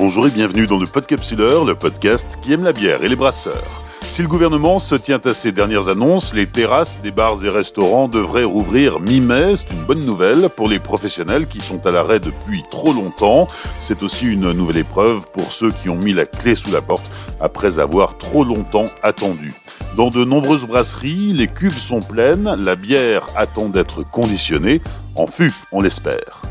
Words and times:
Bonjour 0.00 0.26
et 0.26 0.30
bienvenue 0.30 0.66
dans 0.66 0.78
le 0.78 0.86
Podcapsuleur, 0.86 1.66
le 1.66 1.74
podcast 1.74 2.38
qui 2.40 2.54
aime 2.54 2.64
la 2.64 2.72
bière 2.72 3.04
et 3.04 3.08
les 3.08 3.16
brasseurs. 3.16 3.82
Si 4.00 4.22
le 4.22 4.28
gouvernement 4.28 4.78
se 4.78 4.94
tient 4.94 5.20
à 5.26 5.34
ses 5.34 5.52
dernières 5.52 5.88
annonces, 5.88 6.32
les 6.32 6.46
terrasses 6.46 6.98
des 7.02 7.10
bars 7.10 7.44
et 7.44 7.50
restaurants 7.50 8.08
devraient 8.08 8.44
rouvrir 8.44 8.98
mi-mai. 8.98 9.56
C'est 9.56 9.74
une 9.74 9.84
bonne 9.84 10.06
nouvelle 10.06 10.48
pour 10.48 10.70
les 10.70 10.78
professionnels 10.78 11.46
qui 11.46 11.60
sont 11.60 11.86
à 11.86 11.90
l'arrêt 11.90 12.18
depuis 12.18 12.62
trop 12.70 12.94
longtemps. 12.94 13.46
C'est 13.78 14.02
aussi 14.02 14.24
une 14.24 14.52
nouvelle 14.52 14.78
épreuve 14.78 15.26
pour 15.34 15.52
ceux 15.52 15.70
qui 15.70 15.90
ont 15.90 15.98
mis 15.98 16.14
la 16.14 16.24
clé 16.24 16.54
sous 16.54 16.72
la 16.72 16.80
porte 16.80 17.10
après 17.38 17.78
avoir 17.78 18.16
trop 18.16 18.42
longtemps 18.42 18.86
attendu. 19.02 19.52
Dans 19.98 20.08
de 20.08 20.24
nombreuses 20.24 20.64
brasseries, 20.64 21.34
les 21.34 21.46
cuves 21.46 21.78
sont 21.78 22.00
pleines, 22.00 22.54
la 22.58 22.74
bière 22.74 23.26
attend 23.36 23.68
d'être 23.68 24.02
conditionnée, 24.02 24.80
en 25.14 25.26
fût, 25.26 25.52
on 25.72 25.82
l'espère. 25.82 26.49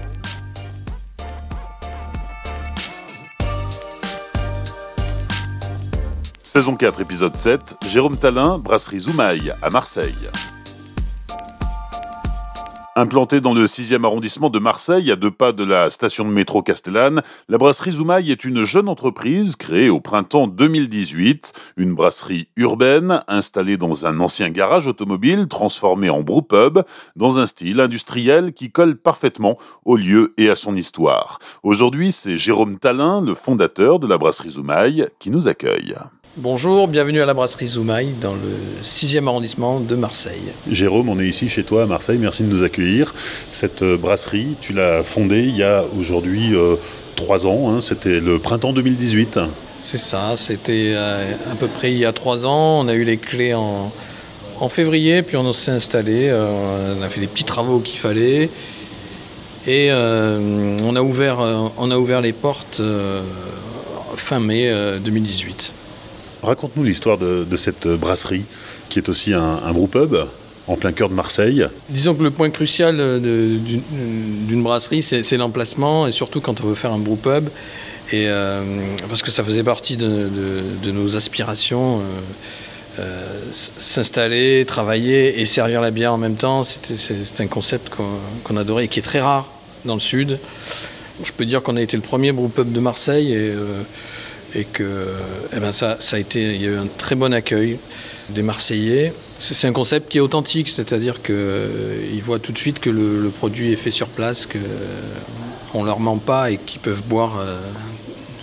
Saison 6.59 6.75
4, 6.75 6.99
épisode 6.99 7.37
7, 7.37 7.77
Jérôme 7.85 8.17
Talin, 8.17 8.57
brasserie 8.57 8.99
Zoumaï, 8.99 9.53
à 9.61 9.69
Marseille. 9.69 10.27
Implantée 12.97 13.39
dans 13.39 13.53
le 13.53 13.63
6e 13.63 14.03
arrondissement 14.03 14.49
de 14.49 14.59
Marseille, 14.59 15.09
à 15.09 15.15
deux 15.15 15.31
pas 15.31 15.53
de 15.53 15.63
la 15.63 15.89
station 15.89 16.25
de 16.25 16.31
métro 16.31 16.61
Castellane, 16.61 17.21
la 17.47 17.57
brasserie 17.57 17.93
Zoumaï 17.93 18.29
est 18.29 18.43
une 18.43 18.65
jeune 18.65 18.89
entreprise 18.89 19.55
créée 19.55 19.87
au 19.87 20.01
printemps 20.01 20.47
2018, 20.47 21.53
une 21.77 21.95
brasserie 21.95 22.49
urbaine 22.57 23.23
installée 23.29 23.77
dans 23.77 24.05
un 24.05 24.19
ancien 24.19 24.49
garage 24.49 24.85
automobile 24.85 25.47
transformé 25.47 26.09
en 26.09 26.23
brewpub, 26.23 26.79
dans 27.15 27.39
un 27.39 27.45
style 27.45 27.79
industriel 27.79 28.51
qui 28.51 28.69
colle 28.69 28.97
parfaitement 28.97 29.57
au 29.85 29.95
lieu 29.95 30.33
et 30.35 30.49
à 30.49 30.57
son 30.57 30.75
histoire. 30.75 31.39
Aujourd'hui, 31.63 32.11
c'est 32.11 32.37
Jérôme 32.37 32.79
Talin, 32.79 33.21
le 33.21 33.33
fondateur 33.33 33.99
de 33.99 34.07
la 34.07 34.17
brasserie 34.17 34.51
Zoumaï, 34.51 35.07
qui 35.19 35.31
nous 35.31 35.47
accueille. 35.47 35.95
Bonjour, 36.37 36.87
bienvenue 36.87 37.21
à 37.21 37.25
la 37.25 37.33
brasserie 37.33 37.69
Zoumaï 37.69 38.13
dans 38.21 38.35
le 38.35 38.83
6e 38.83 39.27
arrondissement 39.27 39.79
de 39.79 39.95
Marseille. 39.95 40.53
Jérôme, 40.69 41.09
on 41.09 41.19
est 41.19 41.27
ici 41.27 41.49
chez 41.49 41.63
toi 41.63 41.83
à 41.83 41.85
Marseille, 41.87 42.19
merci 42.19 42.43
de 42.43 42.47
nous 42.47 42.61
accueillir. 42.61 43.15
Cette 43.51 43.81
euh, 43.81 43.97
brasserie, 43.97 44.55
tu 44.61 44.71
l'as 44.71 45.03
fondée 45.03 45.39
il 45.39 45.57
y 45.57 45.63
a 45.63 45.83
aujourd'hui 45.99 46.53
euh, 46.53 46.75
trois 47.15 47.47
ans, 47.47 47.71
hein, 47.71 47.81
c'était 47.81 48.19
le 48.19 48.37
printemps 48.37 48.73
2018. 48.73 49.39
C'est 49.79 49.97
ça, 49.97 50.37
c'était 50.37 50.91
euh, 50.93 51.33
à 51.51 51.55
peu 51.55 51.67
près 51.67 51.91
il 51.91 51.97
y 51.97 52.05
a 52.05 52.13
trois 52.13 52.45
ans, 52.45 52.81
on 52.81 52.87
a 52.87 52.93
eu 52.93 53.05
les 53.05 53.17
clés 53.17 53.55
en, 53.55 53.91
février, 54.69 55.23
puis 55.23 55.35
on 55.35 55.51
s'est 55.51 55.71
installé, 55.71 56.31
on 56.31 57.01
a 57.01 57.09
fait 57.09 57.21
les 57.21 57.27
petits 57.27 57.45
travaux 57.45 57.79
qu'il 57.79 57.97
fallait. 57.97 58.51
Et 59.65 59.89
on, 59.91 60.95
a 60.95 61.01
ouvert, 61.01 61.39
on 61.77 61.91
a 61.91 61.97
ouvert 61.97 62.19
les 62.19 62.33
portes 62.33 62.81
fin 64.17 64.39
mai 64.41 64.69
2018. 65.01 65.73
Raconte-nous 66.41 66.83
l'histoire 66.83 67.17
de, 67.17 67.55
cette 67.55 67.87
brasserie 67.87 68.45
qui 68.89 68.99
est 68.99 69.09
aussi 69.09 69.33
un, 69.33 69.59
un 69.63 69.73
pub 69.87 70.15
en 70.69 70.77
plein 70.77 70.91
cœur 70.91 71.09
de 71.09 71.15
Marseille. 71.15 71.65
Disons 71.89 72.13
que 72.13 72.21
le 72.21 72.31
point 72.31 72.49
crucial 72.51 72.97
d'une 73.19 74.63
brasserie, 74.63 75.01
c'est 75.01 75.37
l'emplacement, 75.37 76.07
et 76.07 76.11
surtout 76.11 76.41
quand 76.41 76.61
on 76.61 76.67
veut 76.67 76.75
faire 76.75 76.93
un 76.93 76.99
brewpub, 76.99 77.49
et 78.11 78.27
euh, 78.27 78.63
parce 79.07 79.21
que 79.21 79.31
ça 79.31 79.43
faisait 79.43 79.63
partie 79.63 79.97
de, 79.97 80.91
nos 80.91 81.15
aspirations. 81.15 81.99
Euh, 81.99 82.03
euh, 82.99 83.23
s'installer, 83.51 84.65
travailler 84.65 85.39
et 85.39 85.45
servir 85.45 85.79
la 85.79 85.89
bière 85.89 86.13
en 86.13 86.17
même 86.17 86.35
temps, 86.35 86.65
c'est 86.65 87.41
un 87.41 87.47
concept 87.47 87.89
qu'on 88.43 88.57
adorait 88.57 88.85
et 88.85 88.87
qui 88.89 88.99
est 88.99 89.03
très 89.03 89.21
rare 89.21 89.49
dans 89.85 89.93
le 89.93 90.01
sud. 90.01 90.37
Je 91.23 91.31
peux 91.31 91.45
dire 91.45 91.61
qu'on 91.61 91.77
a 91.77 91.81
été 91.81 91.95
le 91.95 92.03
premier 92.03 92.33
brewpub 92.33 92.73
de 92.73 92.79
Marseille 92.81 93.31
et 93.31 93.53
et 94.55 94.63
que 94.65 95.07
eh 95.55 95.59
ben 95.59 95.71
ça, 95.71 95.97
ça, 95.99 96.17
a 96.17 96.19
été, 96.19 96.41
il 96.41 96.61
y 96.61 96.65
a 96.65 96.71
eu 96.71 96.77
un 96.77 96.87
très 96.97 97.15
bon 97.15 97.33
accueil 97.33 97.79
des 98.29 98.41
Marseillais. 98.41 99.13
C'est 99.39 99.67
un 99.67 99.73
concept 99.73 100.11
qui 100.11 100.17
est 100.17 100.21
authentique, 100.21 100.67
c'est-à-dire 100.67 101.21
qu'ils 101.21 101.35
euh, 101.35 102.21
voient 102.25 102.39
tout 102.39 102.51
de 102.51 102.57
suite 102.57 102.79
que 102.79 102.89
le, 102.89 103.29
produit 103.29 103.71
est 103.71 103.77
fait 103.77 103.91
sur 103.91 104.07
place, 104.07 104.45
qu'on 104.45 105.81
ne 105.81 105.85
leur 105.85 105.99
ment 105.99 106.17
pas 106.17 106.51
et 106.51 106.57
qu'ils 106.57 106.81
peuvent 106.81 107.03
boire 107.03 107.39
euh, 107.39 107.57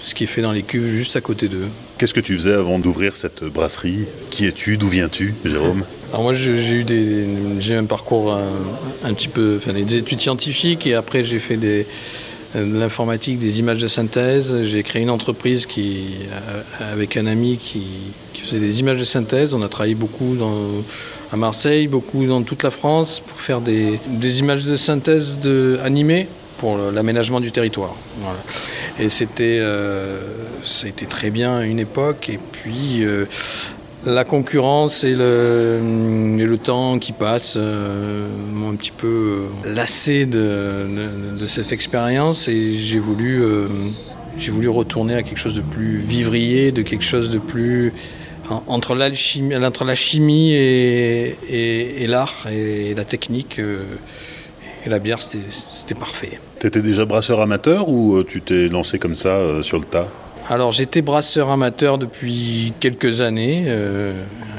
ce 0.04 0.14
qui 0.14 0.24
est 0.24 0.28
fait 0.28 0.40
dans 0.40 0.52
les 0.52 0.62
cuves 0.62 0.86
juste 0.86 1.16
à 1.16 1.20
côté 1.20 1.48
d'eux. 1.48 1.68
Qu'est-ce 1.98 2.14
que 2.14 2.20
tu 2.20 2.34
faisais 2.34 2.54
avant 2.54 2.78
d'ouvrir 2.78 3.14
cette 3.14 3.44
brasserie? 3.44 4.06
Qui 4.30 4.46
es-tu? 4.46 4.78
D'où 4.78 4.88
viens-tu, 4.88 5.34
Jérôme? 5.44 5.84
Alors 6.10 6.22
moi, 6.22 6.34
j'ai 6.34 6.72
eu 6.72 6.84
des, 6.84 7.26
j'ai 7.58 7.74
un 7.74 7.84
parcours 7.84 8.32
un, 8.32 8.48
un, 9.04 9.12
petit 9.12 9.28
peu, 9.28 9.58
enfin, 9.58 9.72
des 9.72 9.96
études 9.96 10.20
scientifiques 10.20 10.86
et 10.86 10.94
après 10.94 11.24
j'ai 11.24 11.38
fait 11.38 11.56
des, 11.56 11.86
de 12.64 12.78
l'informatique, 12.78 13.38
des 13.38 13.58
images 13.58 13.78
de 13.78 13.88
synthèse. 13.88 14.64
J'ai 14.64 14.82
créé 14.82 15.02
une 15.02 15.10
entreprise 15.10 15.66
qui, 15.66 16.18
euh, 16.30 16.92
avec 16.92 17.16
un 17.16 17.26
ami 17.26 17.58
qui, 17.58 18.12
faisait 18.34 18.60
des 18.60 18.78
images 18.78 19.00
de 19.00 19.04
synthèse. 19.04 19.54
On 19.54 19.62
a 19.62 19.68
travaillé 19.68 19.96
beaucoup 19.96 20.36
à 21.32 21.36
Marseille, 21.36 21.88
beaucoup 21.88 22.26
dans 22.26 22.42
toute 22.42 22.62
la 22.62 22.70
France 22.70 23.20
pour 23.26 23.40
faire 23.40 23.60
des, 23.60 23.98
images 24.38 24.64
de 24.64 24.76
synthèse 24.76 25.40
animées 25.82 26.28
pour 26.58 26.78
l'aménagement 26.78 27.40
du 27.40 27.50
territoire. 27.50 27.94
Et 28.98 29.08
c'était, 29.08 29.58
euh, 29.60 30.20
ça 30.64 30.86
a 30.86 30.88
été 30.88 31.06
très 31.06 31.30
bien 31.30 31.58
à 31.58 31.64
une 31.64 31.78
époque. 31.78 32.30
Et 32.30 32.38
puis, 32.52 33.04
euh, 33.04 33.26
la 34.06 34.24
concurrence 34.24 35.04
et 35.04 35.14
le, 35.14 36.56
temps 36.56 36.98
qui 36.98 37.12
passe 37.12 37.54
euh, 37.56 38.26
m'ont 38.52 38.70
un 38.70 38.76
petit 38.76 38.92
peu 38.92 39.42
lassé 39.64 40.24
de, 40.24 40.86
cette 41.46 41.70
expérience 41.72 42.48
et 42.48 42.74
j'ai 42.74 42.98
voulu, 42.98 43.42
euh, 43.42 43.68
j'ai 44.38 44.50
voulu 44.50 44.68
retourner 44.68 45.14
à 45.14 45.22
quelque 45.22 45.38
chose 45.38 45.54
de 45.54 45.60
plus 45.60 45.98
vivrier, 45.98 46.72
de 46.72 46.82
quelque 46.82 47.04
chose 47.04 47.30
de 47.30 47.38
plus 47.38 47.92
entre, 48.48 48.94
la 48.94 49.12
chimie 49.12 50.52
et, 50.52 52.06
l'art 52.08 52.46
et 52.50 52.94
la 52.94 53.04
technique. 53.04 53.58
Euh, 53.58 53.82
et 54.84 54.88
la 54.88 55.00
bière, 55.00 55.18
c'était 55.20 55.96
parfait. 55.96 56.38
Tu 56.60 56.68
étais 56.68 56.80
déjà 56.80 57.04
brasseur 57.04 57.40
amateur 57.40 57.88
ou 57.88 58.22
tu 58.22 58.40
t'es 58.40 58.68
lancé 58.68 59.00
comme 59.00 59.16
ça 59.16 59.60
sur 59.62 59.78
le 59.78 59.84
tas? 59.84 60.06
Alors 60.48 60.70
j'étais 60.72 61.02
brasseur 61.02 61.50
amateur 61.50 61.98
depuis 61.98 62.72
quelques 62.78 63.20
années, 63.20 63.64
euh, 63.66 64.12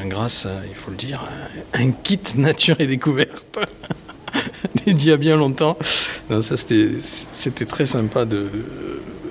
grâce, 0.05 0.45
à, 0.45 0.51
il 0.69 0.75
faut 0.75 0.91
le 0.91 0.97
dire, 0.97 1.23
un 1.73 1.91
kit 1.91 2.19
nature 2.35 2.75
et 2.79 2.87
découverte 2.87 3.59
dédié 4.85 5.13
à 5.13 5.17
bien 5.17 5.37
longtemps. 5.37 5.77
ça 6.41 6.57
c'était 6.57 7.65
très 7.65 7.85
sympa 7.85 8.25
de, 8.25 8.47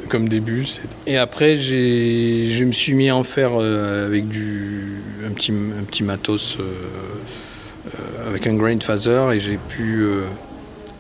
comme 0.09 0.29
début. 0.29 0.67
Et 1.07 1.19
après 1.19 1.57
je 1.57 2.65
me 2.65 2.73
suis 2.73 2.95
mis 2.95 3.11
à 3.11 3.17
en 3.17 3.25
faire 3.25 3.53
euh, 3.59 4.07
avec 4.07 4.29
du, 4.29 5.03
un, 5.27 5.33
petit, 5.33 5.53
un 5.53 5.85
petit 5.85 6.05
matos, 6.05 6.57
euh, 6.59 8.29
avec 8.29 8.47
un 8.47 8.55
grain 8.55 8.79
phaser 8.81 9.29
et 9.35 9.41
j'ai 9.41 9.59
pu 9.59 10.07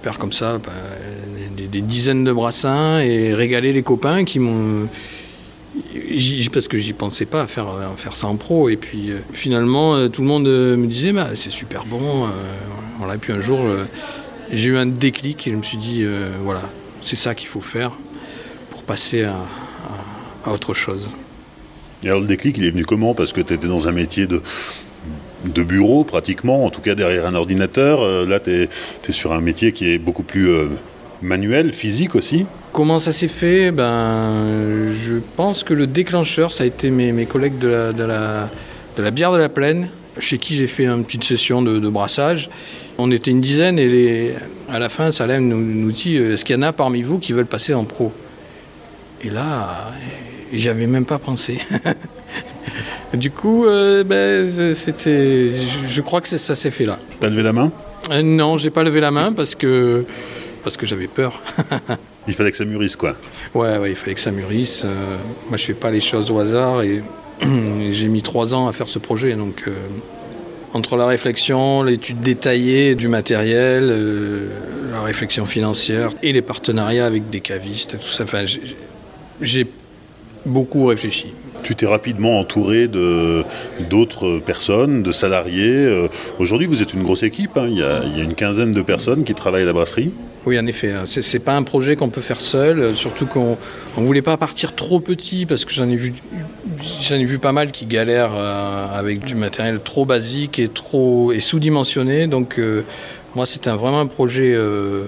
faire 0.02 0.18
comme 0.18 0.32
ça 0.32 0.58
ben, 0.58 1.66
des, 1.68 1.80
dizaines 1.80 2.24
de 2.24 2.32
brassins 2.32 3.00
et 3.00 3.34
régaler 3.34 3.72
les 3.72 3.82
copains 3.82 4.24
qui 4.24 4.38
m'ont 4.38 4.88
parce 6.52 6.68
que 6.68 6.78
j'y 6.78 6.92
pensais 6.92 7.26
pas 7.26 7.42
à 7.42 7.46
faire, 7.46 7.68
faire 7.96 8.16
ça 8.16 8.26
en 8.26 8.36
pro. 8.36 8.68
Et 8.68 8.76
puis 8.76 9.10
euh, 9.10 9.18
finalement, 9.32 9.94
euh, 9.94 10.08
tout 10.08 10.22
le 10.22 10.28
monde 10.28 10.46
euh, 10.46 10.76
me 10.76 10.86
disait 10.86 11.12
bah, 11.12 11.28
c'est 11.34 11.50
super 11.50 11.84
bon. 11.84 12.26
Et 13.12 13.18
puis 13.18 13.32
un 13.32 13.40
jour, 13.40 13.60
j'ai 14.50 14.70
eu 14.70 14.76
un 14.76 14.86
déclic 14.86 15.46
et 15.46 15.50
je 15.50 15.56
me 15.56 15.62
suis 15.62 15.76
dit 15.76 16.04
voilà, 16.42 16.62
c'est 17.02 17.16
ça 17.16 17.34
qu'il 17.34 17.48
faut 17.48 17.60
faire 17.60 17.92
pour 18.70 18.82
passer 18.82 19.24
à, 19.24 19.36
autre 20.50 20.74
chose. 20.74 21.16
Et 22.02 22.08
alors 22.08 22.20
le 22.20 22.26
déclic, 22.26 22.56
il 22.58 22.64
est 22.64 22.70
venu 22.70 22.84
comment? 22.84 23.14
Parce 23.14 23.32
que 23.32 23.40
tu 23.40 23.52
étais 23.52 23.68
dans 23.68 23.88
un 23.88 23.92
métier 23.92 24.26
de, 24.26 24.42
de 25.44 25.62
bureau 25.62 26.04
pratiquement, 26.04 26.64
en 26.64 26.70
tout 26.70 26.80
cas 26.80 26.94
derrière 26.94 27.26
un 27.26 27.34
ordinateur. 27.34 28.26
là, 28.26 28.40
tu 28.40 28.50
es, 28.50 28.68
sur 29.10 29.32
un 29.32 29.40
métier 29.40 29.72
qui 29.72 29.90
est 29.90 29.98
beaucoup 29.98 30.24
plus 30.24 30.48
manuel, 31.22 31.72
physique 31.72 32.14
aussi 32.14 32.46
Comment 32.72 32.98
ça 32.98 33.12
s'est 33.12 33.28
fait? 33.28 33.70
Ben, 33.70 34.92
Je 34.92 35.14
pense 35.36 35.64
que 35.64 35.72
le 35.72 35.86
déclencheur, 35.86 36.52
ça 36.52 36.64
a 36.64 36.66
été 36.66 36.90
mes, 36.90 37.26
collègues 37.26 37.58
de 37.58 37.68
la, 37.68 37.92
de, 37.92 38.04
la, 38.04 38.50
de 38.96 39.02
la, 39.02 39.10
bière 39.10 39.32
de 39.32 39.38
la 39.38 39.48
plaine, 39.48 39.88
chez 40.18 40.38
qui 40.38 40.54
j'ai 40.56 40.66
fait 40.66 40.84
une 40.84 41.04
petite 41.04 41.24
session 41.24 41.62
de, 41.62 41.88
brassage. 41.88 42.50
On 42.98 43.10
était 43.10 43.30
une 43.30 43.40
dizaine 43.40 43.78
et 43.78 43.88
les, 43.88 44.34
à 44.68 44.78
la 44.78 44.88
fin, 44.88 45.10
Salem 45.10 45.48
nous, 45.48 45.60
nous 45.60 45.92
dit 45.92 46.16
est-ce 46.16 46.44
qu'il 46.44 46.56
y 46.56 46.58
en 46.58 46.62
a 46.62 46.72
parmi 46.72 47.02
vous 47.02 47.18
qui 47.18 47.32
veulent 47.32 47.46
passer 47.46 47.72
en 47.74 47.84
pro? 47.84 48.12
Et 49.22 49.30
là, 49.30 49.92
j'avais 50.52 50.86
même 50.86 51.04
pas 51.04 51.18
pensé. 51.18 51.58
du 53.14 53.30
coup, 53.30 53.66
euh, 53.66 54.04
ben, 54.04 54.74
c'était, 54.74 55.50
je, 55.88 56.00
crois 56.00 56.20
que 56.20 56.28
ça 56.28 56.54
s'est 56.54 56.70
fait 56.70 56.84
là. 56.84 56.98
T'as 57.20 57.28
levé 57.28 57.42
la 57.42 57.52
main? 57.52 57.72
Euh, 58.10 58.22
Non, 58.22 58.58
j'ai 58.58 58.70
pas 58.70 58.82
levé 58.82 59.00
la 59.00 59.10
main 59.10 59.32
parce 59.32 59.54
que 59.54 60.04
parce 60.66 60.76
que 60.76 60.84
j'avais 60.84 61.06
peur. 61.06 61.40
il 62.26 62.34
fallait 62.34 62.50
que 62.50 62.56
ça 62.56 62.64
mûrisse, 62.64 62.96
quoi. 62.96 63.14
Ouais, 63.54 63.78
ouais 63.78 63.90
il 63.90 63.94
fallait 63.94 64.14
que 64.14 64.20
ça 64.20 64.32
mûrisse. 64.32 64.82
Euh, 64.84 65.16
moi, 65.46 65.56
je 65.56 65.64
fais 65.64 65.74
pas 65.74 65.92
les 65.92 66.00
choses 66.00 66.28
au 66.32 66.40
hasard 66.40 66.82
et, 66.82 67.04
j'ai 67.92 68.08
mis 68.08 68.20
trois 68.20 68.52
ans 68.52 68.66
à 68.66 68.72
faire 68.72 68.88
ce 68.88 68.98
projet. 68.98 69.34
Donc, 69.34 69.62
euh, 69.68 69.76
entre 70.74 70.96
la 70.96 71.06
réflexion, 71.06 71.84
l'étude 71.84 72.18
détaillée 72.18 72.96
du 72.96 73.06
matériel, 73.06 73.90
euh, 73.92 74.48
la 74.90 75.02
réflexion 75.02 75.46
financière 75.46 76.10
et 76.24 76.32
les 76.32 76.42
partenariats 76.42 77.06
avec 77.06 77.30
des 77.30 77.40
cavistes, 77.40 78.00
tout 78.00 78.10
ça, 78.10 78.24
enfin, 78.24 78.44
j'ai 79.40 79.66
beaucoup 80.46 80.86
réfléchi. 80.86 81.32
Tu 81.66 81.74
t'es 81.74 81.86
rapidement 81.86 82.38
entouré 82.38 82.86
de 82.86 83.42
d'autres 83.90 84.38
personnes, 84.38 85.02
de 85.02 85.10
salariés. 85.10 86.08
Aujourd'hui, 86.38 86.68
vous 86.68 86.80
êtes 86.80 86.94
une 86.94 87.02
grosse 87.02 87.24
équipe. 87.24 87.56
Hein. 87.56 87.66
Il, 87.68 87.78
y 87.78 87.82
a, 87.82 88.22
une 88.22 88.34
quinzaine 88.34 88.70
de 88.70 88.82
personnes 88.82 89.24
qui 89.24 89.34
travaillent 89.34 89.64
à 89.64 89.66
la 89.66 89.72
brasserie. 89.72 90.12
Oui, 90.44 90.56
en 90.60 90.66
effet. 90.68 90.92
Hein. 90.92 91.02
C'est 91.06 91.40
pas 91.40 91.56
un 91.56 91.64
projet 91.64 91.96
qu'on 91.96 92.08
peut 92.08 92.20
faire 92.20 92.40
seul. 92.40 92.94
Surtout 92.94 93.26
qu'on 93.26 93.58
ne 93.98 94.06
voulait 94.06 94.22
pas 94.22 94.36
partir 94.36 94.76
trop 94.76 95.00
petit 95.00 95.44
parce 95.44 95.64
que 95.64 95.72
j'en 95.72 95.88
ai 95.88 95.96
vu 95.96 96.12
ai 97.10 97.24
vu 97.24 97.38
pas 97.40 97.52
mal 97.52 97.72
qui 97.72 97.86
galèrent 97.86 98.34
euh, 98.36 98.86
avec 98.92 99.24
du 99.24 99.34
matériel 99.34 99.80
trop 99.80 100.04
basique 100.04 100.58
et 100.58 100.70
et 101.34 101.40
sous-dimensionné. 101.40 102.26
Donc 102.26 102.58
euh, 102.58 102.84
moi, 103.34 103.46
c'était 103.46 103.70
vraiment 103.70 104.00
un 104.00 104.06
projet 104.06 104.54
euh, 104.54 105.06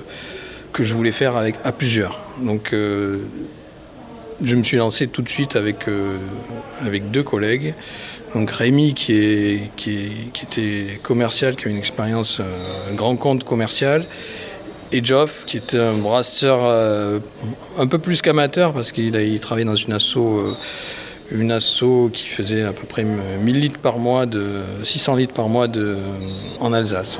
que 0.72 0.82
je 0.82 0.94
voulais 0.94 1.12
faire 1.12 1.36
avec 1.36 1.54
à 1.62 1.72
plusieurs. 1.72 2.20
Donc 2.42 2.74
je 4.42 4.56
me 4.56 4.62
suis 4.62 4.76
lancé 4.76 5.06
tout 5.06 5.22
de 5.22 5.28
suite 5.28 5.56
avec, 5.56 5.86
avec 6.84 7.10
deux 7.10 7.22
collègues. 7.22 7.74
Donc 8.34 8.50
Rémi 8.50 8.94
qui, 8.94 9.14
est, 9.14 9.70
qui, 9.76 10.30
était 10.42 11.00
commercial, 11.02 11.56
qui 11.56 11.66
a 11.66 11.70
une 11.70 11.78
expérience, 11.78 12.40
un 12.90 12.94
grand 12.94 13.16
compte 13.16 13.44
commercial, 13.44 14.04
et 14.92 15.04
Geoff 15.04 15.44
qui 15.46 15.56
était 15.56 15.78
un 15.78 15.94
brasseur 15.94 17.20
un 17.78 17.86
peu 17.86 17.98
plus 17.98 18.22
qu'amateur 18.22 18.72
parce 18.72 18.92
qu'il 18.92 19.14
il 19.16 19.40
travaillait 19.40 19.66
dans 19.66 19.76
une 19.76 19.92
asso 19.92 20.18
une 21.30 21.52
asso 21.52 22.10
qui 22.12 22.26
faisait 22.26 22.62
à 22.62 22.72
peu 22.72 22.86
près 22.86 23.04
1000 23.04 23.60
litres 23.60 23.78
par 23.78 23.98
mois, 23.98 24.26
de 24.26 24.62
600 24.82 25.16
litres 25.16 25.34
par 25.34 25.48
mois 25.48 25.68
de, 25.68 25.96
en 26.60 26.72
Alsace. 26.72 27.18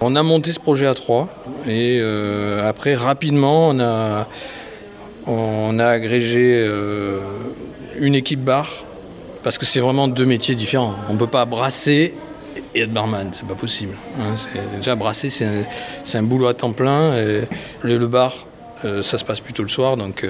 On 0.00 0.16
a 0.16 0.22
monté 0.22 0.52
ce 0.52 0.60
projet 0.60 0.86
à 0.86 0.94
trois 0.94 1.28
et 1.66 1.98
euh, 2.00 2.66
après 2.68 2.94
rapidement 2.94 3.70
on 3.70 3.80
a, 3.80 4.28
on 5.28 5.78
a 5.78 5.86
agrégé 5.86 6.62
euh, 6.66 7.20
une 7.98 8.14
équipe 8.14 8.42
bar 8.42 8.84
parce 9.44 9.58
que 9.58 9.66
c'est 9.66 9.80
vraiment 9.80 10.08
deux 10.08 10.24
métiers 10.24 10.54
différents. 10.54 10.94
On 11.08 11.14
ne 11.14 11.18
peut 11.18 11.26
pas 11.26 11.44
brasser 11.44 12.14
et 12.74 12.80
être 12.80 12.92
barman, 12.92 13.30
c'est 13.32 13.46
pas 13.46 13.54
possible. 13.54 13.94
Hein. 14.20 14.34
déjà 14.76 14.96
brasser 14.96 15.30
c'est 15.30 16.18
un, 16.18 16.22
boulot 16.22 16.48
à 16.48 16.54
temps 16.54 16.72
plein. 16.72 17.16
Et 17.16 17.42
le, 17.82 18.06
bar 18.06 18.46
euh, 18.84 19.02
ça 19.02 19.18
se 19.18 19.24
passe 19.24 19.40
plutôt 19.40 19.62
le 19.62 19.68
soir 19.68 19.96
donc 19.96 20.26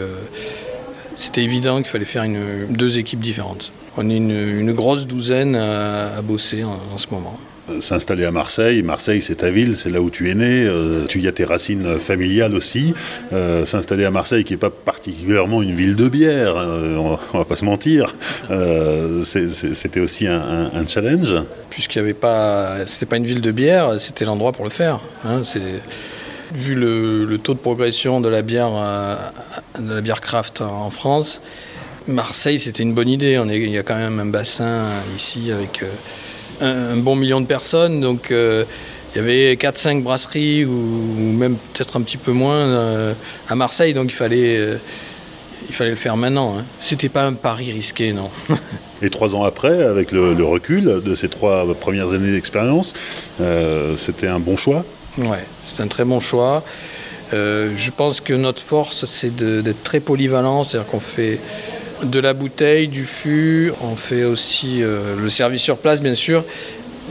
c'était 1.14 1.42
évident 1.42 1.78
qu'il 1.78 1.86
fallait 1.86 2.04
faire 2.04 2.24
deux 2.68 2.98
équipes 2.98 3.20
différentes. 3.20 3.72
On 3.96 4.08
est 4.08 4.16
une, 4.16 4.72
grosse 4.72 5.06
douzaine 5.08 5.56
à, 5.56 6.22
bosser 6.22 6.62
en, 6.62 6.98
ce 6.98 7.08
moment. 7.10 7.38
Euh, 7.70 7.80
s'installer 7.80 8.24
à 8.24 8.30
Marseille, 8.30 8.82
Marseille 8.82 9.22
c'est 9.22 9.36
ta 9.36 9.50
ville, 9.50 9.76
c'est 9.76 9.90
là 9.90 10.00
où 10.00 10.10
tu 10.10 10.30
es 10.30 10.34
né, 10.34 10.64
euh, 10.64 11.06
tu 11.06 11.20
y 11.20 11.28
as 11.28 11.32
tes 11.32 11.44
racines 11.44 11.98
familiales 11.98 12.54
aussi. 12.54 12.94
Euh, 13.32 13.64
s'installer 13.64 14.04
à 14.04 14.10
Marseille 14.10 14.44
qui 14.44 14.54
n'est 14.54 14.58
pas 14.58 14.70
particulièrement 14.70 15.62
une 15.62 15.74
ville 15.74 15.96
de 15.96 16.08
bière, 16.08 16.56
on, 16.56 17.18
va 17.38 17.44
pas 17.44 17.56
se 17.56 17.64
mentir, 17.64 18.14
c'était 19.22 20.00
aussi 20.00 20.26
un, 20.26 20.86
challenge. 20.86 21.34
Puisqu'il 21.70 21.98
n'y 21.98 22.04
avait 22.04 22.14
pas, 22.14 22.86
c'était 22.86 23.06
pas 23.06 23.16
une 23.16 23.26
ville 23.26 23.40
de 23.40 23.50
bière, 23.50 24.00
c'était 24.00 24.24
l'endroit 24.24 24.52
pour 24.52 24.64
le 24.64 24.70
faire. 24.70 25.00
Hein, 25.24 25.42
Vu 26.52 26.74
le, 26.74 27.36
taux 27.36 27.52
de 27.52 27.58
progression 27.58 28.22
de 28.22 28.28
la 28.28 28.40
bière, 28.40 28.70
euh, 28.74 29.16
de 29.78 29.94
la 29.94 30.00
bière 30.00 30.22
craft 30.22 30.62
en 30.62 30.88
France, 30.88 31.42
Marseille 32.06 32.58
c'était 32.58 32.82
une 32.82 32.94
bonne 32.94 33.08
idée. 33.08 33.38
On 33.38 33.50
il 33.50 33.68
y 33.68 33.76
a 33.76 33.82
quand 33.82 33.96
même 33.96 34.18
un 34.18 34.26
bassin 34.26 34.86
ici 35.14 35.52
avec 35.52 35.82
euh, 35.82 35.86
un, 36.60 36.96
bon 36.96 37.16
million 37.16 37.40
de 37.40 37.46
personnes, 37.46 38.00
donc 38.00 38.30
euh, 38.30 38.64
il 39.14 39.18
y 39.18 39.20
avait 39.20 39.54
4-5 39.54 40.02
brasseries 40.02 40.64
ou, 40.64 40.72
même 40.72 41.56
peut-être 41.56 41.96
un 41.96 42.02
petit 42.02 42.16
peu 42.16 42.32
moins 42.32 43.14
à 43.48 43.54
Marseille, 43.54 43.94
donc 43.94 44.06
il 44.10 44.14
fallait, 44.14 44.60
il 45.68 45.74
fallait 45.74 45.90
le 45.90 45.96
faire 45.96 46.16
maintenant. 46.16 46.56
Hein. 46.58 46.64
C'était 46.78 47.08
pas 47.08 47.24
un 47.24 47.32
pari 47.32 47.72
risqué, 47.72 48.12
non. 48.12 48.30
Et 49.02 49.10
trois 49.10 49.34
ans 49.34 49.44
après, 49.44 49.82
avec 49.82 50.12
le, 50.12 50.34
recul 50.44 51.00
de 51.02 51.14
ces 51.14 51.28
trois 51.28 51.72
premières 51.74 52.12
années 52.12 52.32
d'expérience, 52.32 52.92
c'était 53.96 54.28
un 54.28 54.40
bon 54.40 54.56
choix? 54.56 54.84
Ouais, 55.16 55.44
c'est 55.62 55.82
un 55.82 55.88
très 55.88 56.04
bon 56.04 56.20
choix. 56.20 56.62
Euh, 57.32 57.72
je 57.76 57.90
pense 57.90 58.20
que 58.20 58.32
notre 58.32 58.62
force, 58.62 59.04
c'est 59.04 59.34
d'être 59.34 59.82
très 59.82 60.00
polyvalent, 60.00 60.64
c'est-à-dire 60.64 60.88
qu'on 60.90 61.00
fait 61.00 61.40
de 62.04 62.20
la 62.20 62.34
bouteille, 62.34 62.88
du 62.88 63.04
fût, 63.04 63.72
on 63.82 63.96
fait 63.96 64.24
aussi 64.24 64.82
euh, 64.82 65.16
le 65.16 65.28
service 65.28 65.62
sur 65.62 65.78
place, 65.78 66.00
bien 66.00 66.14
sûr. 66.14 66.44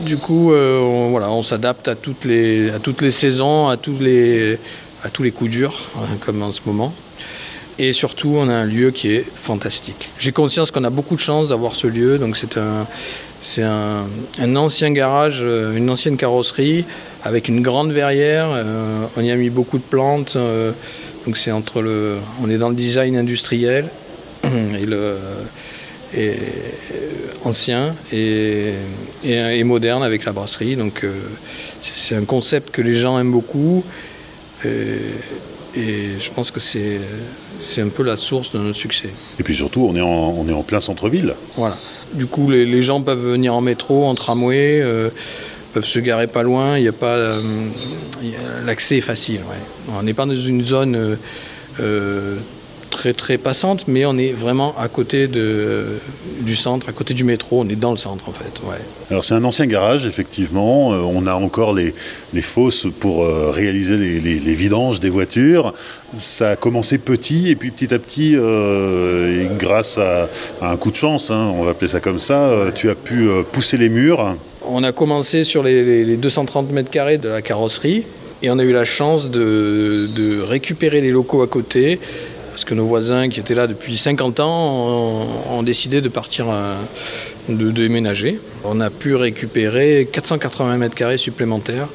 Du 0.00 0.16
coup, 0.16 0.52
euh, 0.52 0.78
on, 0.80 1.10
voilà, 1.10 1.30
on 1.30 1.42
s'adapte 1.42 1.88
à 1.88 1.94
toutes 1.94 2.24
les 2.24 2.70
à 2.70 2.78
toutes 2.78 3.02
les 3.02 3.10
saisons, 3.10 3.68
à 3.68 3.76
tous 3.76 3.98
les 3.98 4.58
à 5.02 5.08
tous 5.08 5.22
les 5.22 5.30
coups 5.30 5.50
durs, 5.50 5.90
hein, 5.96 6.16
comme 6.20 6.42
en 6.42 6.52
ce 6.52 6.60
moment. 6.66 6.94
Et 7.80 7.92
surtout, 7.92 8.34
on 8.36 8.48
a 8.48 8.54
un 8.54 8.64
lieu 8.64 8.90
qui 8.90 9.12
est 9.12 9.24
fantastique. 9.34 10.10
J'ai 10.18 10.32
conscience 10.32 10.70
qu'on 10.72 10.84
a 10.84 10.90
beaucoup 10.90 11.14
de 11.14 11.20
chance 11.20 11.48
d'avoir 11.48 11.76
ce 11.76 11.86
lieu. 11.86 12.18
Donc, 12.18 12.36
c'est 12.36 12.56
un, 12.56 12.88
c'est 13.40 13.62
un, 13.62 14.04
un, 14.40 14.56
ancien 14.56 14.90
garage, 14.90 15.40
une 15.40 15.88
ancienne 15.88 16.16
carrosserie 16.16 16.84
avec 17.24 17.48
une 17.48 17.62
grande 17.62 17.92
verrière. 17.92 18.48
Euh, 18.50 19.04
on 19.16 19.22
y 19.22 19.30
a 19.30 19.36
mis 19.36 19.50
beaucoup 19.50 19.78
de 19.78 19.82
plantes. 19.82 20.34
Euh, 20.36 20.72
donc 21.26 21.36
c'est 21.36 21.52
entre 21.52 21.82
le, 21.82 22.16
on 22.42 22.48
est 22.48 22.58
dans 22.58 22.68
le 22.68 22.74
design 22.74 23.16
industriel 23.16 23.88
et 24.44 24.86
le 24.86 25.16
et, 26.16 26.36
ancien 27.44 27.94
et, 28.12 28.72
et, 29.24 29.64
moderne 29.64 30.02
avec 30.02 30.24
la 30.24 30.32
brasserie. 30.32 30.76
Donc 30.76 31.04
euh, 31.04 31.12
c'est 31.80 32.14
un 32.14 32.24
concept 32.24 32.70
que 32.70 32.82
les 32.82 32.94
gens 32.94 33.18
aiment 33.18 33.32
beaucoup. 33.32 33.84
Et, 34.64 34.68
et 35.76 36.18
je 36.18 36.30
pense 36.32 36.50
que 36.50 36.60
c'est, 36.60 36.98
c'est 37.58 37.82
un 37.82 37.88
peu 37.88 38.02
la 38.02 38.16
source 38.16 38.52
de 38.52 38.58
notre 38.58 38.78
succès. 38.78 39.10
Et 39.38 39.42
puis 39.42 39.54
surtout, 39.54 39.86
on 39.88 39.94
est 39.94 40.00
en, 40.00 40.08
on 40.08 40.48
est 40.48 40.52
en 40.52 40.62
plein 40.62 40.80
centre-ville. 40.80 41.34
Voilà. 41.56 41.76
Du 42.14 42.26
coup, 42.26 42.50
les, 42.50 42.64
les, 42.64 42.82
gens 42.82 43.02
peuvent 43.02 43.32
venir 43.32 43.54
en 43.54 43.60
métro, 43.60 44.06
en 44.06 44.14
tramway 44.14 44.82
peuvent 45.72 45.84
se 45.84 45.98
garer 45.98 46.26
pas 46.26 46.42
loin. 46.42 46.78
Il 46.78 46.84
y 46.84 46.88
a 46.88 46.92
pas 46.92 47.16
euh, 47.16 47.40
l'accès 48.64 48.98
est 48.98 49.02
facile. 49.02 49.40
On 49.88 50.02
n'est 50.02 50.14
pas 50.14 50.26
dans 50.26 50.34
une 50.34 50.64
zone 50.64 50.96
euh, 50.96 51.16
euh, 51.80 52.36
très 52.90 53.12
très 53.12 53.38
passante, 53.38 53.86
mais 53.88 54.04
on 54.06 54.16
est 54.18 54.32
vraiment 54.32 54.76
à 54.78 54.88
côté 54.88 55.28
de, 55.28 55.98
du 56.40 56.56
centre, 56.56 56.88
à 56.88 56.92
côté 56.92 57.14
du 57.14 57.24
métro. 57.24 57.60
On 57.60 57.68
est 57.68 57.76
dans 57.76 57.90
le 57.90 57.96
centre 57.96 58.28
en 58.28 58.32
fait. 58.32 58.60
Ouais. 58.64 58.78
Alors 59.10 59.24
c'est 59.24 59.34
un 59.34 59.44
ancien 59.44 59.66
garage 59.66 60.06
effectivement. 60.06 60.88
on 60.88 61.26
a 61.26 61.34
encore 61.34 61.72
les, 61.72 61.94
les 62.34 62.42
fosses 62.42 62.86
pour 63.00 63.26
réaliser 63.26 63.96
les, 63.96 64.20
les, 64.20 64.54
vidanges 64.54 65.00
des 65.00 65.10
voitures. 65.10 65.72
Ça 66.16 66.50
a 66.50 66.56
commencé 66.56 66.98
petit 66.98 67.50
et 67.50 67.56
puis 67.56 67.70
petit 67.70 67.92
à 67.94 67.98
petit, 67.98 68.34
et 68.34 69.48
grâce 69.58 69.98
à, 69.98 70.28
un 70.60 70.76
coup 70.76 70.90
de 70.90 70.96
chance, 70.96 71.30
hein, 71.30 71.52
on 71.54 71.64
va 71.64 71.72
appeler 71.72 71.88
ça 71.88 72.00
comme 72.00 72.18
ça, 72.18 72.50
tu 72.74 72.90
as 72.90 72.94
pu 72.94 73.28
pousser 73.52 73.76
les 73.76 73.88
murs 73.88 74.36
on 74.68 74.82
a 74.82 74.92
commencé 74.92 75.44
sur 75.44 75.62
les, 75.62 76.16
230 76.16 76.70
mètres 76.70 76.90
carrés 76.90 77.18
de 77.18 77.28
la 77.28 77.42
carrosserie 77.42 78.04
et 78.42 78.50
on 78.50 78.58
a 78.58 78.62
eu 78.62 78.72
la 78.72 78.84
chance 78.84 79.30
de, 79.30 80.40
récupérer 80.42 81.00
les 81.00 81.10
locaux 81.10 81.42
à 81.42 81.46
côté 81.46 81.98
parce 82.58 82.64
que 82.64 82.74
nos 82.74 82.86
voisins 82.86 83.28
qui 83.28 83.38
étaient 83.38 83.54
là 83.54 83.68
depuis 83.68 83.96
50 83.96 84.40
ans 84.40 85.28
ont, 85.48 85.62
décidé 85.62 86.00
de 86.00 86.08
partir, 86.08 86.46
euh, 86.50 86.74
de, 87.48 87.70
déménager. 87.70 88.40
On 88.64 88.80
a 88.80 88.90
pu 88.90 89.14
récupérer 89.14 90.08
480 90.10 90.76
mètres 90.76 90.96
carrés 90.96 91.18
supplémentaires 91.18 91.86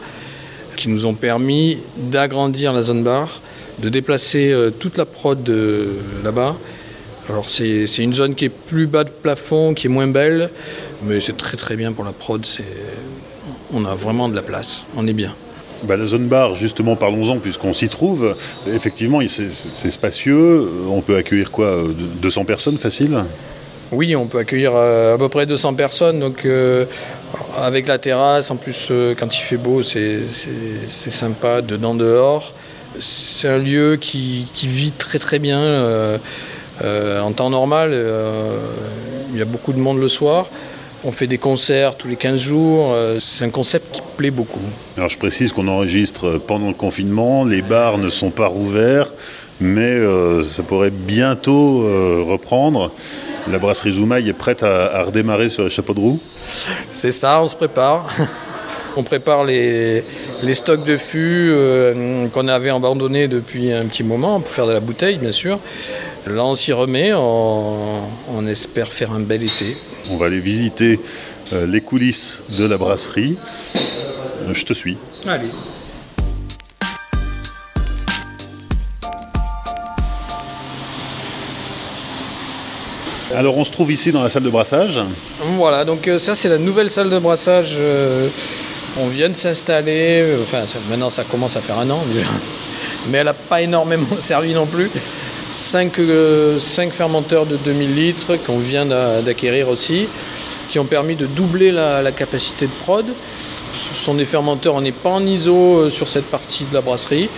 qui 0.78 0.88
nous 0.88 1.06
ont 1.06 1.16
permis 1.16 1.80
d'agrandir 1.98 2.72
la 2.72 2.82
zone 2.82 3.04
bar, 3.04 3.42
de 3.80 3.90
déplacer 3.90 4.54
euh, 4.54 4.70
toute 4.70 4.96
la 4.96 5.06
prod 5.06 5.52
là-bas 6.24 6.56
alors 7.30 7.50
c'est 7.50 7.86
une 7.98 8.14
zone 8.14 8.34
qui 8.34 8.46
est 8.46 8.50
plus 8.50 8.88
bas 8.88 9.04
de 9.04 9.10
plafond, 9.10 9.74
qui 9.74 9.88
est 9.88 9.90
moins 9.90 10.08
belle, 10.08 10.50
mais 11.04 11.20
c'est 11.20 11.36
très 11.36 11.58
très 11.58 11.76
bien 11.76 11.92
pour 11.92 12.06
la 12.06 12.14
prod. 12.14 12.46
On 13.74 13.84
a 13.84 13.96
vraiment 13.96 14.30
de 14.30 14.36
la 14.36 14.42
place, 14.42 14.86
on 14.96 15.08
est 15.08 15.14
bien. 15.14 15.36
Bah, 15.84 15.98
la 15.98 16.06
zone 16.06 16.28
bar, 16.28 16.56
justement, 16.56 16.96
parlons-en, 16.96 17.38
puisqu'on 17.40 17.74
s'y 17.74 17.90
trouve. 17.90 18.36
Effectivement, 18.68 19.20
c'est 19.28 19.92
spacieux. 19.92 20.68
On 20.90 21.02
peut 21.02 21.18
accueillir 21.18 21.52
quoi 21.52 21.84
200 22.22 22.46
personnes, 22.46 22.78
facile? 22.78 23.24
Oui, 23.92 24.16
on 24.16 24.26
peut 24.26 24.40
accueillir 24.40 24.72
euh, 24.76 25.16
à 25.16 25.18
peu 25.18 25.30
près 25.30 25.46
200 25.46 25.76
personnes. 25.76 26.20
Donc, 26.20 26.46
euh, 26.46 26.86
avec 27.62 27.88
la 27.88 27.98
terrasse, 27.98 28.50
en 28.50 28.56
plus, 28.56 28.88
euh, 28.90 29.14
quand 29.18 29.36
il 29.36 29.42
fait 29.42 29.58
beau, 29.58 29.84
c'est 29.84 30.22
sympa, 30.88 31.62
dedans, 31.62 31.94
dehors. 31.94 32.54
C'est 33.00 33.50
un 33.50 33.58
lieu 33.58 33.98
qui, 33.98 34.48
vit 34.64 34.92
très 34.92 35.20
très 35.20 35.40
bien. 35.40 36.20
Euh, 36.82 37.20
en 37.22 37.32
temps 37.32 37.50
normal, 37.50 37.92
euh, 37.94 38.58
il 39.32 39.38
y 39.38 39.42
a 39.42 39.46
beaucoup 39.46 39.74
de 39.74 39.80
monde 39.80 40.00
le 40.00 40.10
soir. 40.10 40.48
On 41.06 41.12
fait 41.12 41.28
des 41.28 41.38
concerts 41.38 41.96
tous 41.96 42.08
les 42.08 42.16
15 42.16 42.40
jours. 42.40 42.92
Euh, 42.94 43.20
c'est 43.22 43.44
un 43.44 43.50
concept 43.50 43.96
qui 43.96 44.02
plaît 44.16 44.32
beaucoup. 44.32 44.62
Alors 44.96 45.10
je 45.10 45.18
précise 45.18 45.52
qu'on 45.52 45.68
enregistre 45.68 46.38
pendant 46.38 46.68
le 46.68 46.74
confinement. 46.74 47.44
Les 47.44 47.62
bars 47.62 47.98
ne 47.98 48.10
sont 48.10 48.30
pas 48.30 48.48
rouverts, 48.48 49.12
mais 49.60 50.00
ça 50.44 50.64
pourrait 50.64 50.92
bientôt 50.92 51.84
reprendre. 52.26 52.92
La 53.52 53.60
brasserie 53.60 53.94
Zoumaï 53.94 54.30
est 54.30 54.34
prête 54.34 54.64
à, 54.64 55.04
redémarrer 55.04 55.50
sur 55.50 55.64
les 55.64 55.70
chapeaux 55.70 55.94
de 55.94 56.00
roue 56.00 56.20
C'est 56.92 57.12
ça, 57.12 57.42
on 57.42 57.48
se 57.48 57.56
prépare. 57.56 58.08
on 58.98 59.04
prépare 59.04 59.44
les, 59.44 60.04
stocks 60.54 60.86
de 60.86 60.98
fûts 60.98 61.54
qu'on 62.32 62.48
avait 62.48 62.70
abandonnés 62.70 63.28
depuis 63.28 63.72
un 63.72 63.86
petit 63.86 64.04
moment 64.04 64.40
pour 64.40 64.52
faire 64.52 64.68
de 64.68 64.74
la 64.74 64.80
bouteille, 64.80 65.18
bien 65.18 65.34
sûr. 65.34 65.60
Là, 66.28 66.46
on 66.46 66.56
s'y 66.56 66.72
remet, 66.72 67.14
on, 67.14 68.00
on, 68.30 68.48
espère 68.48 68.92
faire 68.94 69.12
un 69.12 69.20
bel 69.20 69.44
été. 69.44 69.76
On 70.10 70.16
va 70.18 70.28
aller 70.28 70.40
visiter 70.40 71.00
euh, 71.52 71.66
les 71.68 71.82
coulisses 71.82 72.42
de 72.58 72.66
la 72.66 72.78
brasserie. 72.78 73.38
Euh, 73.76 74.54
je 74.54 74.64
te 74.66 74.74
suis. 74.74 74.98
Allez. 75.28 75.50
Alors 83.36 83.58
on 83.58 83.64
se 83.64 83.72
trouve 83.72 83.92
ici 83.92 84.12
dans 84.12 84.22
la 84.22 84.30
salle 84.30 84.44
de 84.44 84.50
brassage. 84.50 85.00
Voilà, 85.58 85.86
donc 85.86 86.08
euh, 86.08 86.20
ça 86.20 86.36
c'est 86.36 86.50
la 86.50 86.58
nouvelle 86.60 86.90
salle 86.92 87.10
de 87.10 87.18
brassage. 87.18 87.76
euh, 87.78 88.28
on 89.00 89.08
vient 89.08 89.30
de 89.30 89.36
s'installer, 89.36 90.36
enfin 90.44 90.68
ça- 90.68 90.78
maintenant 90.90 91.10
ça 91.10 91.24
commence 91.24 91.56
à 91.56 91.62
faire 91.62 91.80
un 91.80 91.90
an 91.90 92.04
déjà, 92.14 92.28
mais 93.10 93.18
elle 93.20 93.26
n'a 93.26 93.34
pas 93.34 93.62
énormément 93.62 94.06
servi 94.20 94.54
non 94.54 94.68
plus. 94.68 94.90
5 95.54 96.92
fermenteurs 96.92 97.46
de 97.46 97.58
2000 97.58 97.96
litres 97.96 98.36
qu'on 98.38 98.58
vient 98.58 98.86
d'a- 98.86 99.22
d'acquérir 99.22 99.70
aussi, 99.70 100.08
qui 100.72 100.80
ont 100.80 100.86
permis 100.86 101.16
de 101.16 101.28
doubler 101.28 101.72
la, 101.72 102.12
capacité 102.12 102.66
de 102.66 102.72
prod. 102.72 103.06
Ce 103.90 104.04
sont 104.04 104.16
des 104.16 104.26
fermenteurs, 104.26 104.76
on 104.76 104.82
n'est 104.82 104.92
pas 104.92 105.12
en 105.12 105.26
ISO 105.26 105.78
euh, 105.78 105.90
sur 105.92 106.08
cette 106.08 106.26
partie 106.26 106.66
de 106.66 106.74
la 106.74 106.82
brasserie. 106.82 107.30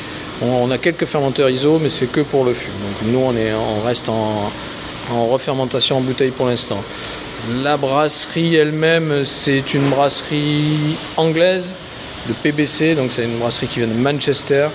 On, 0.42 0.70
a 0.72 0.78
quelques 0.78 1.06
fermenteurs 1.06 1.50
ISO, 1.50 1.80
mais 1.80 1.90
c'est 1.90 2.08
que 2.08 2.22
pour 2.22 2.46
le 2.46 2.54
fût. 2.54 2.68
Donc 2.70 3.12
nous 3.12 3.20
on, 3.20 3.36
est, 3.36 3.54
on 3.54 3.86
reste 3.86 4.10
en, 4.10 4.52
en 5.14 5.28
refermentation 5.28 5.98
en 5.98 6.02
bouteille 6.02 6.32
pour 6.32 6.48
l'instant. 6.48 6.82
La 7.64 7.78
brasserie 7.78 8.56
elle-même, 8.56 9.24
c'est 9.26 9.74
une 9.74 9.90
brasserie 9.90 10.96
anglaise 11.16 11.66
de 12.28 12.34
PBC, 12.34 12.96
donc 12.96 13.12
c'est 13.12 13.24
une 13.24 13.38
brasserie 13.38 13.68
qui 13.68 13.80
vient 13.80 13.88
de 13.88 13.94
Manchester. 13.94 14.68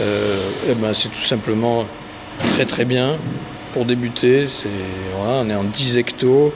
Euh, 0.00 0.38
eh 0.68 0.74
ben, 0.74 0.92
c'est 0.94 1.10
tout 1.10 1.22
simplement 1.22 1.84
très 2.54 2.64
très 2.64 2.84
bien 2.84 3.16
pour 3.72 3.84
débuter. 3.84 4.46
On 5.18 5.48
est 5.48 5.54
en 5.54 5.64
10 5.64 5.98
hectos, 5.98 6.52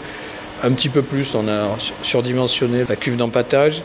un 0.62 0.72
petit 0.72 0.88
peu 0.88 1.02
plus, 1.02 1.34
on 1.34 1.48
a 1.48 1.76
surdimensionné 2.02 2.84
la 2.88 2.96
cuve 2.96 3.16
d'empattage 3.16 3.82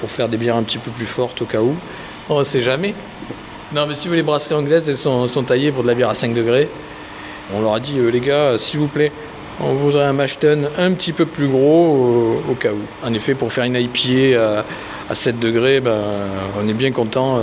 pour 0.00 0.10
faire 0.10 0.28
des 0.28 0.36
bières 0.36 0.56
un 0.56 0.62
petit 0.62 0.78
peu 0.78 0.90
plus 0.90 1.06
fortes 1.06 1.42
au 1.42 1.44
cas 1.44 1.60
où. 1.60 1.74
On 2.28 2.38
ne 2.38 2.44
sait 2.44 2.60
jamais. 2.60 2.94
Non, 3.72 3.86
mais 3.86 3.94
si 3.94 4.08
vous 4.08 4.14
les 4.14 4.22
brasseries 4.22 4.54
anglaises, 4.54 4.88
elles 4.88 4.96
sont, 4.96 5.26
taillées 5.46 5.72
pour 5.72 5.82
de 5.82 5.88
la 5.88 5.94
bière 5.94 6.08
à 6.08 6.14
5 6.14 6.34
degrés. 6.34 6.68
On 7.54 7.60
leur 7.60 7.74
a 7.74 7.80
dit, 7.80 7.98
euh, 7.98 8.10
les 8.10 8.20
gars, 8.20 8.34
euh, 8.34 8.58
s'il 8.58 8.80
vous 8.80 8.88
plaît, 8.88 9.12
on 9.60 9.74
voudrait 9.74 10.04
un 10.04 10.12
mash 10.12 10.38
tun 10.38 10.60
un 10.76 10.92
petit 10.92 11.12
peu 11.12 11.26
plus 11.26 11.48
gros 11.48 12.40
euh, 12.48 12.52
au 12.52 12.54
cas 12.54 12.70
où. 12.72 13.06
En 13.06 13.12
effet, 13.14 13.34
pour 13.34 13.52
faire 13.52 13.64
une 13.64 13.76
IPA 13.76 14.40
à, 14.40 14.64
à 15.10 15.14
7 15.14 15.38
degrés, 15.38 15.80
ben, 15.80 16.00
on 16.58 16.68
est 16.68 16.74
bien 16.74 16.92
content 16.92 17.40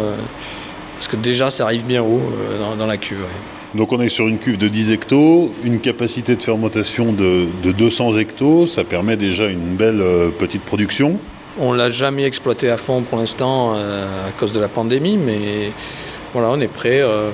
parce 0.95 1.07
que 1.07 1.15
déjà, 1.15 1.51
ça 1.51 1.65
arrive 1.65 1.83
bien 1.83 2.01
haut 2.01 2.21
dans, 2.77 2.85
la 2.85 2.97
cuve. 2.97 3.25
Donc 3.75 3.91
on 3.91 3.99
est 3.99 4.09
sur 4.09 4.27
une 4.27 4.37
cuve 4.37 4.57
de 4.57 4.69
10 4.69 4.91
hectos, 4.91 5.51
une 5.65 5.79
capacité 5.79 6.37
de 6.37 6.41
fermentation 6.41 7.11
de, 7.11 7.47
de 7.61 7.71
200 7.73 8.17
hectos, 8.17 8.67
ça 8.67 8.85
permet 8.85 9.17
déjà 9.17 9.47
une 9.47 9.75
belle 9.75 9.99
euh, 9.99 10.29
petite 10.29 10.61
production. 10.61 11.19
On 11.57 11.73
l'a 11.73 11.91
jamais 11.91 12.23
exploité 12.23 12.69
à 12.69 12.77
fond 12.77 13.01
pour 13.01 13.17
l'instant 13.17 13.73
euh, 13.75 14.05
à 14.27 14.31
cause 14.39 14.53
de 14.53 14.61
la 14.61 14.69
pandémie, 14.69 15.17
mais 15.17 15.71
voilà, 16.31 16.49
on 16.51 16.61
est 16.61 16.71
prêt. 16.71 17.01
euh, 17.01 17.31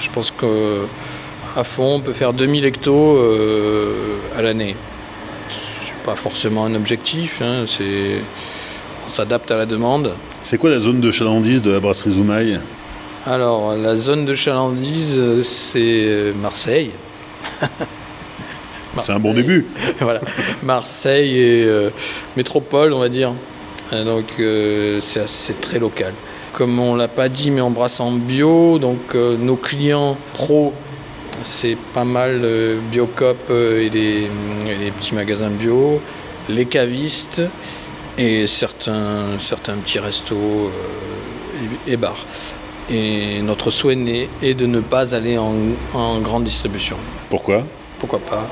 je 0.00 0.08
pense 0.08 0.30
que 0.30 0.86
à 1.56 1.64
fond, 1.64 1.96
on 1.96 2.00
peut 2.00 2.14
faire 2.14 2.32
2000 2.32 2.64
hectos 2.64 3.18
à 4.34 4.40
l'année. 4.40 4.74
C'est 5.48 5.92
pas 6.04 6.16
forcément 6.16 6.64
un 6.64 6.74
objectif, 6.74 7.42
hein, 7.42 7.64
c'est 7.66 8.22
on 9.06 9.10
s'adapte 9.10 9.50
à 9.50 9.58
la 9.58 9.66
demande. 9.66 10.12
C'est 10.42 10.56
quoi 10.56 10.70
la 10.70 10.78
zone 10.78 11.00
de 11.00 11.10
chalandise 11.10 11.60
de 11.60 11.70
la 11.70 11.80
brasserie 11.80 12.12
Zoumaï? 12.12 12.58
Alors, 13.24 13.76
la 13.76 13.96
zone 13.96 14.24
de 14.24 14.34
chalandise, 14.34 15.14
euh, 15.16 15.42
c'est 15.42 16.04
euh, 16.06 16.32
Marseille. 16.34 16.90
C'est 19.00 19.12
un 19.12 19.20
bon 19.20 19.34
début. 19.34 19.66
voilà. 20.00 20.20
Marseille 20.62 21.38
et 21.38 21.64
euh, 21.64 21.90
métropole, 22.36 22.92
on 22.92 22.98
va 22.98 23.08
dire. 23.08 23.32
Donc 23.92 24.24
euh, 24.40 25.00
c'est 25.00 25.60
très 25.60 25.78
local. 25.78 26.12
Comme 26.52 26.78
on 26.78 26.94
l'a 26.94 27.08
pas 27.08 27.28
dit, 27.28 27.50
mais 27.50 27.60
on 27.60 27.70
brasse 27.70 28.00
en 28.00 28.12
bio. 28.12 28.78
Donc 28.78 29.14
euh, 29.14 29.36
nos 29.36 29.56
clients 29.56 30.16
pro, 30.34 30.72
c'est 31.42 31.76
pas 31.94 32.04
mal 32.04 32.46
Biocop 32.90 33.50
et 33.50 33.90
les, 33.90 34.22
et 34.22 34.76
les 34.80 34.90
petits 34.90 35.14
magasins 35.14 35.50
bio, 35.50 36.00
les 36.48 36.66
cavistes 36.66 37.42
et 38.18 38.46
certains, 38.46 39.38
certains 39.40 39.74
petits 39.76 39.98
restos 39.98 40.70
et, 41.86 41.92
et 41.92 41.96
bars. 41.96 42.26
Et 42.92 43.40
notre 43.40 43.70
souhait 43.70 43.96
est 44.42 44.54
de 44.54 44.66
ne 44.66 44.80
pas 44.80 45.14
aller 45.14 45.38
en, 45.38 45.54
en 45.94 46.18
grande 46.20 46.44
distribution. 46.44 46.96
Pourquoi? 47.30 47.64
Pourquoi 47.98 48.18
pas? 48.18 48.46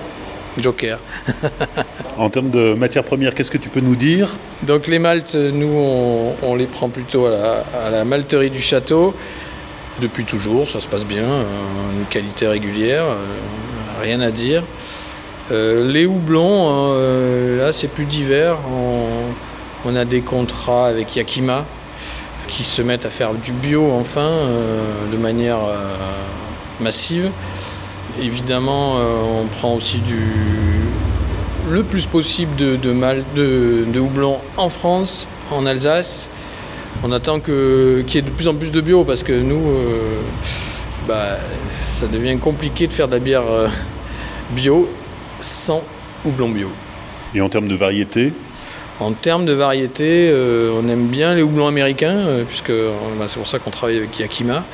Joker. 0.59 0.99
En 2.17 2.31
termes 2.31 2.51
de 2.51 2.75
matières 2.75 3.05
premières, 3.05 3.35
qu'est-ce 3.35 3.51
que 3.51 3.59
tu 3.59 3.69
peux 3.69 3.81
nous 3.81 3.97
dire? 3.97 4.31
Donc 4.63 4.87
les 4.87 4.99
maltes, 4.99 5.35
nous, 5.35 5.69
on, 5.69 6.35
on 6.43 6.55
les 6.55 6.67
prend 6.67 6.89
plutôt 6.89 7.27
à 7.27 7.31
la, 7.31 7.65
à 7.87 7.91
la 7.91 8.05
malterie 8.05 8.51
du 8.51 8.63
château. 8.63 9.15
Depuis 10.01 10.25
toujours, 10.25 10.69
ça 10.69 10.81
se 10.81 10.89
passe 10.89 11.05
bien, 11.05 11.25
euh, 11.25 11.45
une 11.99 12.07
qualité 12.07 12.49
régulière, 12.49 13.05
euh, 13.05 13.17
rien 14.03 14.21
à 14.23 14.31
dire. 14.31 14.63
Euh, 15.53 15.87
les 15.93 16.07
houblons, 16.07 16.95
euh, 16.95 17.59
là, 17.59 17.73
c'est 17.73 17.89
plus 17.89 18.07
divers. 18.07 18.57
On, 18.73 19.91
on 19.91 19.97
a 19.97 20.05
des 20.05 20.23
contrats 20.23 20.87
avec 20.87 21.15
Yakima 21.15 21.67
qui 22.51 22.65
se 22.65 22.83
mettent 22.83 23.07
à 23.07 23.11
faire 23.11 23.33
du 23.33 23.53
bio 23.53 23.93
enfin, 23.93 24.29
euh, 24.29 24.83
de 25.11 25.17
manière 25.17 25.59
euh, 25.59 25.97
massive. 26.81 27.31
Évidemment, 28.21 28.99
euh, 28.99 29.43
on 29.43 29.47
prend 29.47 29.75
aussi 29.75 29.99
du, 29.99 30.21
le 31.71 31.83
plus 31.85 32.07
possible 32.07 32.55
de, 32.57 32.77
de, 32.77 32.93
mal, 32.93 33.25
de, 33.37 33.99
houblon 33.99 34.39
en 34.57 34.69
France, 34.69 35.27
en 35.51 35.65
Alsace. 35.65 36.29
On 37.03 37.13
attend 37.13 37.41
qu'il 37.41 37.55
y 38.09 38.19
ait 38.19 38.23
de 38.23 38.31
plus 38.31 38.49
en 38.49 38.55
plus 38.55 38.73
de 38.73 38.81
bio 38.81 39.05
parce 39.05 39.23
que 39.23 39.33
nous, 39.33 39.63
bah, 41.09 41.39
ça 41.83 42.09
devient 42.09 42.37
compliqué 42.37 42.89
de 42.89 42.93
faire 42.93 43.07
de 43.07 43.13
la 43.13 43.21
bière 43.21 43.45
bio 44.51 44.89
sans 45.41 45.83
houblon 46.27 46.51
bio. 46.51 46.69
Et 47.35 47.41
en 47.41 47.49
termes 47.49 47.69
de 47.69 47.77
variété 47.77 48.33
En 49.01 49.13
termes 49.13 49.47
de 49.47 49.53
variété, 49.55 50.29
euh, 50.31 50.73
on 50.79 50.87
aime 50.89 51.07
bien 51.09 51.35
les 51.35 51.43
houblons 51.43 51.67
américains, 51.67 52.17
euh, 52.19 52.45
puisque 52.45 52.71
euh, 52.71 52.93
bah, 53.19 53.25
c'est 53.29 53.39
pour 53.39 53.47
ça 53.49 53.59
qu'on 53.59 53.71
travaille 53.71 53.97
avec 53.97 54.19
Yakima. 54.19 54.65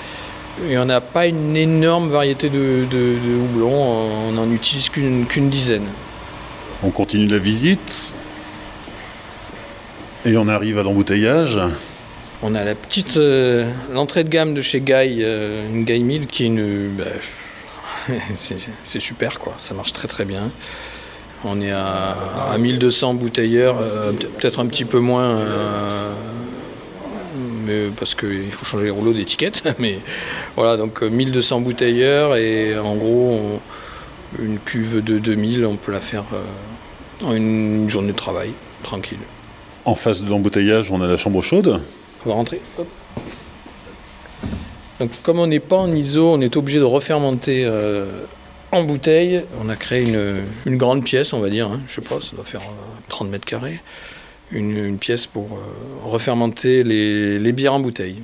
Et 0.69 0.77
on 0.79 0.85
n'a 0.87 1.01
pas 1.01 1.27
une 1.27 1.57
énorme 1.57 2.11
variété 2.11 2.49
de, 2.49 2.87
de- 2.91 3.19
de 3.25 3.37
houblons, 3.41 3.73
on 3.73 4.33
n'en 4.33 4.51
utilise 4.51 4.89
qu'une 4.89 5.27
qu'une 5.27 5.49
dizaine. 5.51 5.87
On 6.83 6.91
continue 6.91 7.27
la 7.27 7.39
visite. 7.39 8.15
Et 10.25 10.37
on 10.37 10.49
arrive 10.49 10.79
à 10.79 10.83
l'embouteillage. 10.83 11.61
On 12.43 12.55
a 12.55 12.65
la 12.65 12.75
petite 12.75 13.17
euh, 13.17 13.71
l'entrée 13.93 14.25
de 14.25 14.29
gamme 14.29 14.55
de 14.55 14.61
chez 14.63 14.81
Guy, 14.81 15.19
euh, 15.23 15.65
une 15.73 15.85
Guy 15.85 16.01
Mill 16.01 16.27
qui 16.27 16.45
est 16.45 16.47
une 16.47 16.89
bah, 16.97 17.05
c'est 18.35 18.57
c'est 18.83 19.01
super 19.01 19.39
quoi, 19.39 19.55
ça 19.61 19.73
marche 19.75 19.93
très 19.93 20.09
très 20.09 20.25
bien. 20.25 20.51
On 21.49 21.61
est 21.61 21.71
à, 21.71 22.17
à 22.53 22.59
1200 22.59 23.15
bouteilleurs, 23.15 23.77
euh, 23.81 24.13
peut- 24.13 24.29
peut-être 24.39 24.59
un 24.61 24.67
petit 24.67 24.85
peu 24.85 24.99
moins, 24.99 25.37
euh, 25.39 26.13
mais 27.65 27.85
parce 27.97 28.15
qu'il 28.15 28.51
faut 28.51 28.65
changer 28.65 28.85
les 28.87 28.91
rouleaux 28.91 29.13
d'étiquette. 29.13 29.63
Mais 29.79 29.99
voilà, 30.57 30.77
donc 30.77 31.03
euh, 31.03 31.09
1200 31.09 31.61
bouteilleurs 31.61 32.37
et 32.37 32.77
en 32.79 32.97
gros, 32.97 33.39
on- 34.39 34.43
une 34.43 34.59
cuve 34.59 35.03
de 35.05 35.19
2000, 35.19 35.65
on 35.67 35.77
peut 35.77 35.93
la 35.93 36.01
faire 36.01 36.25
euh, 36.35 37.27
en 37.27 37.35
une 37.35 37.89
journée 37.89 38.13
de 38.13 38.17
travail, 38.17 38.51
tranquille. 38.83 39.19
En 39.85 39.95
face 39.95 40.23
de 40.23 40.29
l'embouteillage, 40.29 40.91
on 40.91 41.01
a 41.01 41.07
la 41.07 41.17
chambre 41.17 41.41
chaude. 41.43 41.81
On 42.25 42.29
va 42.31 42.35
rentrer. 42.35 42.61
Hop. 42.79 42.89
Donc, 44.99 45.11
comme 45.23 45.39
on 45.39 45.47
n'est 45.47 45.61
pas 45.61 45.77
en 45.77 45.95
ISO, 45.95 46.33
on 46.33 46.41
est 46.41 46.57
obligé 46.57 46.79
de 46.81 46.85
refermenter 46.85 47.65
euh, 47.65 48.07
en 48.73 48.85
bouteille. 48.85 49.43
On 49.63 49.69
a 49.69 49.77
créé 49.77 50.03
une, 50.05 50.43
une 50.67 50.77
grande 50.77 51.05
pièce, 51.05 51.33
on 51.33 51.41
va 51.41 51.51
dire. 51.51 51.69
hein. 51.69 51.81
Je 51.87 51.95
sais 51.97 52.01
pas, 52.03 52.21
ça 52.21 52.35
doit 52.37 52.45
faire 52.45 52.61
euh, 52.63 53.01
30 53.09 53.29
mètres 53.31 53.45
carrés. 53.47 53.81
Une, 54.53 54.77
une 54.77 54.99
pièce 54.99 55.27
pour 55.27 55.45
euh, 55.53 56.09
refermenter 56.09 56.85
les, 56.85 57.39
les 57.39 57.53
bières 57.53 57.75
en 57.75 57.81
bouteille. 57.81 58.17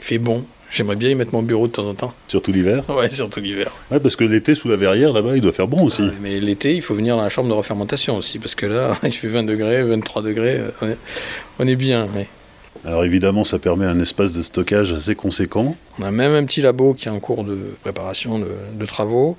Il 0.00 0.04
fait 0.04 0.18
bon. 0.18 0.44
J'aimerais 0.68 0.96
bien 0.96 1.10
y 1.10 1.14
mettre 1.14 1.32
mon 1.32 1.42
bureau 1.42 1.68
de 1.68 1.72
temps 1.72 1.88
en 1.88 1.94
temps. 1.94 2.12
Surtout 2.26 2.50
l'hiver. 2.52 2.82
Ouais, 2.88 3.08
surtout 3.10 3.40
l'hiver. 3.40 3.70
Ouais, 3.90 4.00
parce 4.00 4.16
que 4.16 4.24
l'été, 4.24 4.54
sous 4.56 4.68
la 4.68 4.76
verrière, 4.76 5.12
là-bas, 5.12 5.36
il 5.36 5.40
doit 5.40 5.52
faire 5.52 5.68
bon 5.68 5.84
aussi. 5.84 6.02
Mais 6.20 6.40
l'été, 6.40 6.74
il 6.74 6.82
faut 6.82 6.94
venir 6.94 7.16
dans 7.16 7.22
la 7.22 7.28
chambre 7.28 7.48
de 7.48 7.54
refermentation 7.54 8.16
aussi, 8.16 8.40
parce 8.40 8.56
que 8.56 8.66
là, 8.66 8.96
il 9.04 9.12
fait 9.12 9.28
20 9.28 9.44
degrés, 9.44 9.82
23 9.84 10.22
degrés. 10.22 10.56
euh, 10.58 10.70
On 10.82 10.88
est, 10.88 10.98
on 11.60 11.66
est 11.68 11.76
bien. 11.76 12.08
Alors 12.86 13.04
évidemment, 13.04 13.42
ça 13.42 13.58
permet 13.58 13.84
un 13.84 13.98
espace 13.98 14.32
de 14.32 14.42
stockage 14.42 14.92
assez 14.92 15.16
conséquent. 15.16 15.76
On 15.98 16.04
a 16.04 16.12
même 16.12 16.32
un 16.32 16.44
petit 16.44 16.62
labo 16.62 16.94
qui 16.94 17.08
est 17.08 17.10
en 17.10 17.18
cours 17.18 17.42
de 17.42 17.56
préparation 17.80 18.38
de, 18.38 18.46
de 18.74 18.86
travaux. 18.86 19.36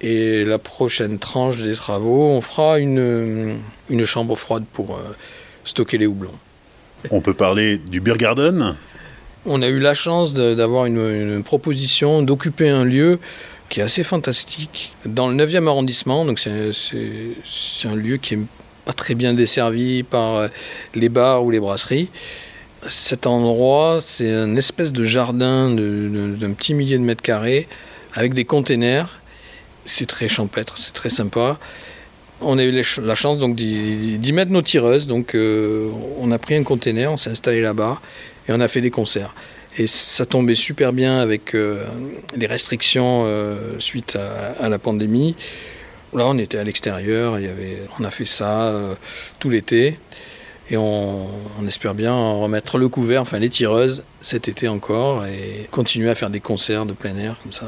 Et 0.00 0.44
la 0.44 0.58
prochaine 0.58 1.20
tranche 1.20 1.62
des 1.62 1.74
travaux, 1.74 2.30
on 2.30 2.40
fera 2.40 2.80
une, 2.80 3.58
une 3.88 4.04
chambre 4.04 4.34
froide 4.34 4.64
pour 4.72 4.96
euh, 4.96 5.16
stocker 5.64 5.96
les 5.96 6.06
houblons. 6.06 6.34
On 7.12 7.20
peut 7.20 7.34
parler 7.34 7.78
du 7.78 8.00
Beer 8.00 8.16
Garden. 8.16 8.76
On 9.46 9.62
a 9.62 9.68
eu 9.68 9.78
la 9.78 9.94
chance 9.94 10.34
d'avoir 10.34 10.86
une, 10.86 10.98
une 10.98 11.44
proposition 11.44 12.22
d'occuper 12.22 12.68
un 12.68 12.84
lieu 12.84 13.20
qui 13.68 13.78
est 13.78 13.84
assez 13.84 14.02
fantastique. 14.02 14.92
Dans 15.06 15.28
le 15.28 15.36
9e 15.36 15.68
arrondissement, 15.68 16.24
donc 16.24 16.40
c'est 16.40 17.88
un 17.88 17.94
lieu 17.94 18.16
qui 18.16 18.34
est 18.34 18.40
très 18.92 19.14
bien 19.14 19.34
desservi 19.34 20.02
par 20.02 20.36
euh, 20.36 20.48
les 20.94 21.08
bars 21.08 21.44
ou 21.44 21.50
les 21.50 21.60
brasseries. 21.60 22.08
Cet 22.88 23.26
endroit, 23.26 23.98
c'est 24.00 24.30
une 24.30 24.56
espèce 24.56 24.92
de 24.92 25.04
jardin 25.04 25.68
d'un 25.68 26.52
petit 26.52 26.72
millier 26.72 26.96
de 26.96 27.02
mètres 27.02 27.22
carrés 27.22 27.68
avec 28.14 28.32
des 28.32 28.44
containers. 28.44 29.20
C'est 29.84 30.06
très 30.06 30.28
champêtre, 30.28 30.78
c'est 30.78 30.94
très 30.94 31.10
sympa. 31.10 31.58
On 32.40 32.56
a 32.56 32.64
eu 32.64 32.82
la 33.02 33.14
chance 33.14 33.38
donc 33.38 33.54
d'y 33.54 34.32
mettre 34.32 34.50
nos 34.50 34.62
tireuses. 34.62 35.06
Donc 35.06 35.34
euh, 35.34 35.90
on 36.18 36.32
a 36.32 36.38
pris 36.38 36.54
un 36.54 36.62
container, 36.62 37.12
on 37.12 37.18
s'est 37.18 37.30
installé 37.30 37.60
là-bas 37.60 38.00
et 38.48 38.52
on 38.52 38.60
a 38.60 38.68
fait 38.68 38.80
des 38.80 38.90
concerts. 38.90 39.34
Et 39.76 39.86
ça 39.86 40.24
tombait 40.24 40.54
super 40.54 40.94
bien 40.94 41.18
avec 41.18 41.54
euh, 41.54 41.84
les 42.34 42.46
restrictions 42.46 43.26
suite 43.78 44.16
à, 44.58 44.70
la 44.70 44.78
pandémie. 44.78 45.36
Là, 46.14 46.26
on 46.26 46.38
était 46.38 46.58
à 46.58 46.64
l'extérieur, 46.64 47.38
on 47.98 48.04
a 48.04 48.10
fait 48.10 48.24
ça 48.24 48.74
tout 49.38 49.50
l'été. 49.50 49.98
Et 50.70 50.76
on, 50.76 51.26
espère 51.66 51.94
bien 51.94 52.14
remettre 52.14 52.78
le 52.78 52.88
couvert, 52.88 53.22
enfin 53.22 53.38
les 53.38 53.48
tireuses, 53.48 54.04
cet 54.20 54.46
été 54.46 54.68
encore, 54.68 55.26
et 55.26 55.66
continuer 55.72 56.10
à 56.10 56.14
faire 56.14 56.30
des 56.30 56.38
concerts 56.38 56.86
de 56.86 56.92
plein 56.92 57.16
air 57.16 57.36
comme 57.42 57.52
ça 57.52 57.66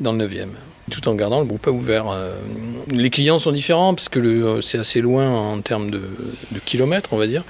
dans 0.00 0.12
le 0.12 0.26
9e 0.26 0.48
tout 0.90 1.08
en 1.08 1.14
gardant 1.14 1.40
le 1.40 1.46
groupe 1.46 1.66
ouvert. 1.66 2.10
Euh, 2.10 2.36
les 2.88 3.10
clients 3.10 3.38
sont 3.38 3.52
différents 3.52 3.94
parce 3.94 4.08
que 4.08 4.18
euh, 4.18 4.60
c'est 4.60 4.78
assez 4.78 5.00
loin 5.00 5.30
en 5.30 5.60
termes 5.60 5.90
de, 5.90 6.02
kilomètres, 6.64 7.10
on 7.12 7.16
va 7.16 7.26
dire. 7.26 7.44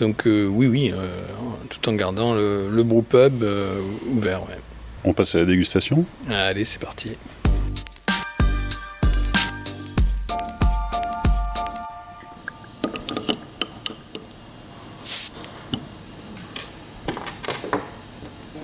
Donc 0.00 0.26
euh, 0.26 0.46
oui, 0.46 0.66
oui, 0.66 0.92
tout 1.68 1.88
en 1.88 1.94
gardant 1.94 2.34
le, 2.34 2.68
le 2.70 2.84
pub 3.02 3.44
ouvert. 4.06 4.42
On 5.04 5.12
passe 5.12 5.34
à 5.34 5.38
la 5.38 5.44
dégustation? 5.46 6.04
Allez, 6.30 6.64
c'est 6.64 6.78
parti. 6.78 7.12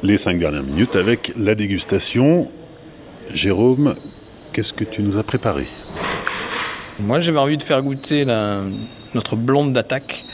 Les 0.07 0.19
cinq 0.19 0.39
dernières 0.39 0.63
minutes 0.63 0.95
avec 0.95 1.33
la 1.37 1.57
dégustation 1.57 2.49
Jérôme, 3.35 3.97
qu'est-ce 4.53 4.73
que 4.73 4.85
tu 4.85 5.03
nous 5.03 5.19
as 5.19 5.25
préparé? 5.25 5.67
Moi, 7.01 7.19
j'avais 7.19 7.41
envie 7.41 7.57
de 7.57 7.63
faire 7.65 7.83
goûter 7.83 8.25
notre 9.15 9.35
blonde 9.35 9.73
d'attaque, 9.73 10.25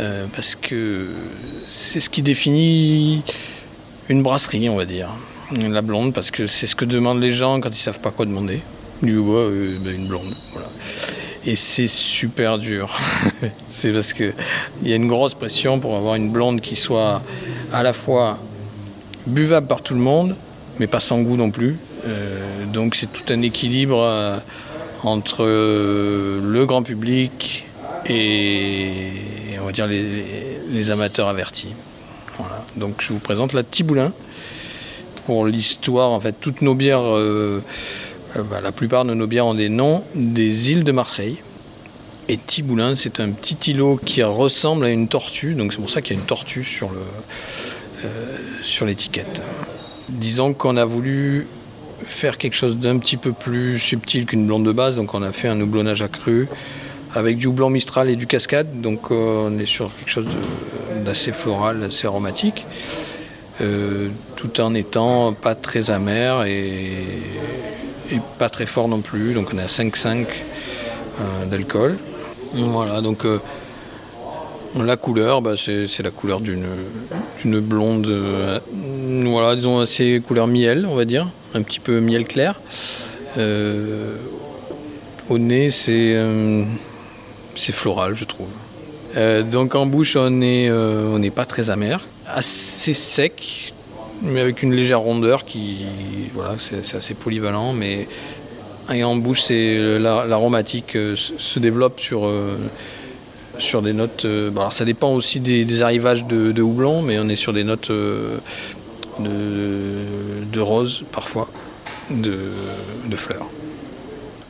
euh, 0.00 0.26
parce 0.34 0.56
que 0.56 1.10
c'est 1.68 2.00
ce 2.00 2.10
qui 2.10 2.22
définit 2.22 3.22
une 4.08 4.24
brasserie, 4.24 4.68
on 4.68 4.74
va 4.74 4.84
dire. 4.84 5.10
La 5.56 5.80
blonde, 5.80 6.12
parce 6.12 6.32
que 6.32 6.48
c'est 6.48 6.66
ce 6.66 6.74
que 6.74 6.84
demandent 6.84 7.20
les 7.20 7.30
gens 7.30 7.60
quand 7.60 7.70
ils 7.70 7.80
savent 7.80 8.00
pas 8.00 8.10
quoi 8.10 8.26
demander. 8.26 8.62
Du 9.00 9.20
bois, 9.20 9.48
ben, 9.78 9.94
une 9.94 10.08
blonde. 10.08 10.34
Et 11.46 11.54
c'est 11.54 11.86
super 11.86 12.58
dur. 12.58 12.98
c'est 13.68 13.92
parce 13.92 14.12
qu'il 14.12 14.34
y 14.82 14.92
a 14.92 14.96
une 14.96 15.06
grosse 15.06 15.34
pression 15.34 15.78
pour 15.78 15.94
avoir 15.94 16.16
une 16.16 16.32
blonde 16.32 16.60
qui 16.60 16.74
soit 16.74 17.22
à 17.72 17.84
la 17.84 17.92
fois 17.92 18.40
buvable 19.28 19.66
par 19.66 19.82
tout 19.82 19.94
le 19.94 20.00
monde, 20.00 20.34
mais 20.78 20.86
pas 20.86 21.00
sans 21.00 21.22
goût 21.22 21.36
non 21.36 21.50
plus, 21.50 21.76
euh, 22.06 22.64
donc 22.66 22.94
c'est 22.94 23.12
tout 23.12 23.32
un 23.32 23.42
équilibre 23.42 24.00
euh, 24.00 24.38
entre 25.02 25.44
euh, 25.44 26.40
le 26.42 26.66
grand 26.66 26.82
public 26.82 27.64
et 28.06 29.12
on 29.60 29.66
va 29.66 29.72
dire 29.72 29.86
les, 29.86 30.90
amateurs 30.90 31.28
avertis. 31.28 31.74
Donc 32.76 33.02
je 33.02 33.12
vous 33.12 33.18
présente 33.18 33.52
la 33.52 33.62
Tiboulin. 33.62 34.12
Pour 35.26 35.44
l'histoire, 35.44 36.10
en 36.10 36.20
fait, 36.20 36.34
toutes 36.40 36.62
nos 36.62 36.74
bières, 36.74 37.02
bah, 38.34 38.60
la 38.62 38.72
plupart 38.72 39.04
de 39.04 39.12
nos 39.12 39.26
bières 39.26 39.44
ont 39.44 39.54
des 39.54 39.68
noms 39.68 40.04
des 40.14 40.70
îles 40.70 40.84
de 40.84 40.92
Marseille. 40.92 41.36
Et 42.28 42.38
Tiboulin, 42.38 42.94
c'est 42.94 43.20
un 43.20 43.32
petit 43.32 43.72
îlot 43.72 44.00
qui 44.02 44.22
ressemble 44.22 44.86
à 44.86 44.90
une 44.90 45.08
tortue, 45.08 45.54
donc 45.54 45.72
c'est 45.72 45.80
pour 45.80 45.90
ça 45.90 46.00
qu'il 46.00 46.16
y 46.16 46.18
a 46.18 46.20
une 46.20 46.26
tortue 46.26 46.64
sur 46.64 46.90
sur 48.62 48.86
l'étiquette. 48.86 49.42
Disons 50.08 50.54
qu'on 50.54 50.76
a 50.76 50.84
voulu 50.84 51.46
faire 52.04 52.38
quelque 52.38 52.54
chose 52.54 52.76
d'un 52.76 52.98
petit 52.98 53.16
peu 53.16 53.32
plus 53.32 53.78
subtil 53.78 54.26
qu'une 54.26 54.46
blonde 54.46 54.64
de 54.64 54.72
base. 54.72 54.96
Donc 54.96 55.14
on 55.14 55.22
a 55.22 55.32
fait 55.32 55.48
un 55.48 55.60
houblonnage 55.60 56.02
accru 56.02 56.48
avec 57.14 57.36
du 57.36 57.46
houblon 57.46 57.70
Mistral 57.70 58.08
et 58.08 58.16
du 58.16 58.26
Cascade. 58.26 58.80
Donc 58.80 59.10
euh, 59.10 59.48
on 59.48 59.58
est 59.58 59.66
sur 59.66 59.94
quelque 59.94 60.10
chose 60.10 60.26
d'assez 61.04 61.32
floral, 61.32 61.82
assez 61.84 62.06
aromatique. 62.06 62.66
Euh, 63.60 64.08
tout 64.36 64.60
en 64.60 64.74
étant 64.74 65.32
pas 65.32 65.56
très 65.56 65.90
amer 65.90 66.44
et, 66.46 67.04
pas 68.38 68.48
très 68.48 68.66
fort 68.66 68.88
non 68.88 69.00
plus. 69.00 69.34
Donc 69.34 69.50
on 69.52 69.58
est 69.58 69.62
à 69.62 69.66
5,5 69.66 70.26
euh, 71.20 71.46
d'alcool. 71.46 71.98
Voilà, 72.54 73.02
donc 73.02 73.26
la 74.84 74.96
couleur, 74.96 75.42
bah, 75.42 75.54
c'est 75.56 76.02
la 76.02 76.10
couleur 76.10 76.40
d'une 76.40 77.60
blonde, 77.60 78.06
voilà, 79.24 79.56
disons 79.56 79.80
assez 79.80 80.20
couleur 80.26 80.46
miel, 80.46 80.86
on 80.88 80.94
va 80.94 81.04
dire 81.04 81.28
un 81.54 81.62
petit 81.62 81.80
peu 81.80 82.00
miel 82.00 82.24
clair. 82.24 82.60
Euh, 83.36 84.16
au 85.28 85.38
nez, 85.38 85.70
c'est 85.70 86.14
euh, 86.14 86.64
c'est 87.54 87.74
floral, 87.74 88.14
je 88.14 88.24
trouve. 88.24 88.48
Euh, 89.16 89.42
donc 89.42 89.74
en 89.74 89.86
bouche, 89.86 90.16
on 90.16 90.30
n'est 90.30 91.30
pas 91.30 91.44
très 91.44 91.70
amer, 91.70 92.04
assez 92.26 92.94
sec, 92.94 93.72
mais 94.22 94.40
avec 94.40 94.62
une 94.62 94.74
légère 94.74 95.00
rondeur 95.00 95.44
qui, 95.44 95.86
voilà, 96.34 96.56
c'est 96.58 96.96
assez 96.96 97.14
polyvalent, 97.14 97.72
mais 97.72 98.08
et 98.92 99.04
en 99.04 99.16
bouche, 99.16 99.50
l'aromatique 99.50 100.92
se 101.14 101.58
développe 101.58 102.00
sur 102.00 102.26
sur 103.58 103.82
des 103.82 103.92
notes. 103.92 104.24
alors 104.24 104.72
ça 104.72 104.84
dépend 104.84 105.12
aussi 105.12 105.40
des, 105.40 105.82
arrivages 105.82 106.24
de, 106.24 106.52
de, 106.52 106.62
houblon, 106.62 107.02
mais 107.02 107.18
on 107.18 107.28
est 107.28 107.36
sur 107.36 107.52
des 107.52 107.64
notes 107.64 107.90
de, 109.20 110.60
roses 110.60 111.04
parfois, 111.12 111.48
de, 112.10 112.50
fleurs. 113.16 113.46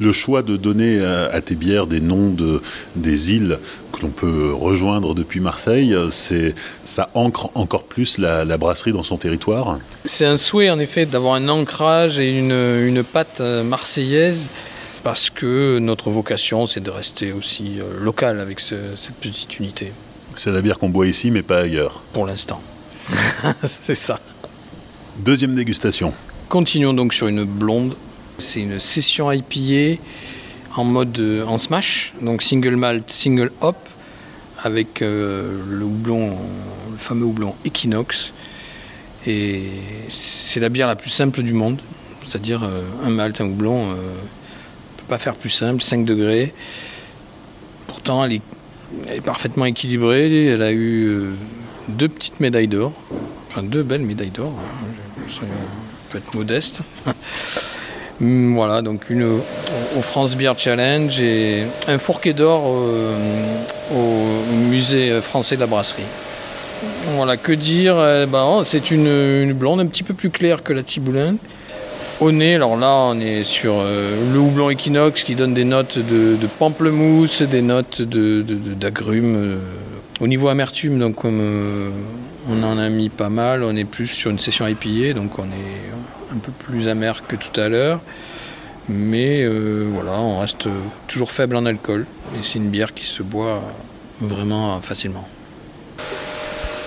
Le 0.00 0.12
choix 0.12 0.42
de 0.42 0.56
donner 0.56 1.04
à, 1.04 1.40
tes 1.40 1.56
bières 1.56 1.88
des 1.88 2.00
noms 2.00 2.30
de, 2.30 2.62
des 2.94 3.32
îles 3.32 3.58
que 3.92 4.02
l'on 4.02 4.10
peut 4.10 4.52
rejoindre 4.52 5.14
depuis 5.14 5.40
Marseille, 5.40 5.96
c'est 6.10 6.54
ça 6.84 7.10
ancre 7.14 7.50
encore 7.54 7.82
plus 7.82 8.18
la, 8.18 8.44
brasserie 8.56 8.92
dans 8.92 9.02
son 9.02 9.16
territoire? 9.16 9.80
C'est 10.04 10.26
un 10.26 10.36
souhait 10.36 10.70
en 10.70 10.78
effet 10.78 11.04
d'avoir 11.04 11.34
un 11.34 11.48
ancrage 11.48 12.20
et 12.20 12.38
une, 12.38 12.52
une 12.52 13.02
patte 13.02 13.40
marseillaise 13.40 14.48
parce 15.02 15.30
que 15.30 15.78
notre 15.78 16.10
vocation 16.10 16.66
c'est 16.66 16.80
de 16.80 16.90
rester 16.90 17.32
aussi 17.32 17.80
euh, 17.80 17.98
local 17.98 18.40
avec 18.40 18.60
cette 18.60 19.14
petite 19.20 19.58
unité. 19.58 19.92
C'est 20.34 20.50
la 20.50 20.60
bière 20.60 20.78
qu'on 20.78 20.90
boit 20.90 21.06
ici 21.06 21.30
mais 21.30 21.42
pas 21.42 21.60
ailleurs. 21.60 22.02
Pour 22.12 22.26
l'instant. 22.26 22.60
c'est 23.62 23.94
ça. 23.94 24.20
Deuxième 25.18 25.54
dégustation. 25.54 26.12
Continuons 26.48 26.94
donc 26.94 27.12
sur 27.12 27.28
une 27.28 27.44
blonde. 27.44 27.96
C'est 28.38 28.60
une 28.60 28.78
session 28.78 29.32
IPA 29.32 30.00
en 30.76 30.84
mode 30.84 31.18
euh, 31.18 31.44
en 31.44 31.58
smash, 31.58 32.14
donc 32.22 32.40
single 32.40 32.76
malt, 32.76 33.10
single 33.10 33.50
hop, 33.60 33.76
avec 34.62 35.02
euh, 35.02 35.60
le 35.68 35.84
houblon, 35.84 36.36
le 36.90 36.96
fameux 36.96 37.24
houblon 37.24 37.56
Equinox. 37.64 38.32
Et 39.26 39.70
c'est 40.08 40.60
la 40.60 40.68
bière 40.68 40.86
la 40.86 40.94
plus 40.94 41.10
simple 41.10 41.42
du 41.42 41.52
monde, 41.52 41.80
c'est-à-dire 42.22 42.62
euh, 42.62 42.82
un 43.04 43.10
malt, 43.10 43.40
un 43.40 43.46
houblon, 43.46 43.88
pas 45.08 45.18
faire 45.18 45.34
plus 45.34 45.50
simple, 45.50 45.82
5 45.82 46.04
degrés. 46.04 46.52
Pourtant, 47.86 48.24
elle 48.24 48.34
est, 48.34 48.42
parfaitement 49.24 49.64
équilibrée. 49.64 50.46
Elle 50.46 50.62
a 50.62 50.72
eu 50.72 51.30
deux 51.88 52.08
petites 52.08 52.40
médailles 52.40 52.68
d'or, 52.68 52.92
enfin 53.48 53.62
deux 53.62 53.82
belles 53.82 54.02
médailles 54.02 54.30
d'or. 54.30 54.54
Hein 54.56 54.88
on 55.42 56.12
peut 56.12 56.18
être 56.18 56.34
modeste. 56.34 56.80
voilà, 58.20 58.82
donc 58.82 59.10
une 59.10 59.24
au 59.24 60.02
France 60.02 60.36
Beer 60.36 60.54
Challenge 60.56 61.20
et 61.20 61.64
un 61.86 61.98
fourquet 61.98 62.32
d'or 62.32 62.64
au, 62.66 64.54
musée 64.70 65.20
français 65.20 65.56
de 65.56 65.60
la 65.60 65.66
brasserie. 65.66 66.02
Voilà, 67.16 67.36
que 67.36 67.52
dire 67.52 67.96
eh 67.98 68.26
ben, 68.26 68.44
oh, 68.44 68.62
C'est 68.64 68.90
une, 68.90 69.52
blonde 69.52 69.80
un 69.80 69.86
petit 69.86 70.02
peu 70.02 70.14
plus 70.14 70.30
claire 70.30 70.62
que 70.62 70.72
la 70.72 70.82
Tiboulin. 70.82 71.36
Au 72.20 72.32
nez, 72.32 72.56
alors 72.56 72.76
là, 72.76 72.92
on 72.94 73.20
est 73.20 73.44
sur 73.44 73.74
euh, 73.78 74.32
le 74.32 74.40
houblon 74.40 74.70
Equinox 74.70 75.22
qui 75.22 75.36
donne 75.36 75.54
des 75.54 75.64
notes 75.64 76.00
de, 76.00 76.36
pamplemousse, 76.58 77.42
des 77.42 77.62
notes 77.62 78.02
d'agrumes. 78.02 79.36
Euh, 79.36 79.58
au 80.18 80.26
niveau 80.26 80.48
amertume, 80.48 81.00
euh, 81.00 81.90
on 82.48 82.62
en 82.64 82.76
a 82.76 82.88
mis 82.88 83.08
pas 83.08 83.28
mal, 83.28 83.62
on 83.62 83.76
est 83.76 83.84
plus 83.84 84.08
sur 84.08 84.32
une 84.32 84.40
session 84.40 84.66
IPA, 84.66 85.12
donc 85.14 85.38
on 85.38 85.44
est 85.44 86.34
un 86.34 86.38
peu 86.38 86.50
plus 86.50 86.88
amer 86.88 87.24
que 87.24 87.36
tout 87.36 87.60
à 87.60 87.68
l'heure. 87.68 88.00
Mais 88.88 89.46
voilà, 89.46 90.18
on 90.18 90.40
reste 90.40 90.66
toujours 91.06 91.30
faible 91.30 91.54
en 91.54 91.66
alcool. 91.66 92.04
Et 92.34 92.42
c'est 92.42 92.58
une 92.58 92.70
bière 92.70 92.94
qui 92.94 93.06
se 93.06 93.22
boit 93.22 93.62
vraiment 94.20 94.80
facilement. 94.80 95.28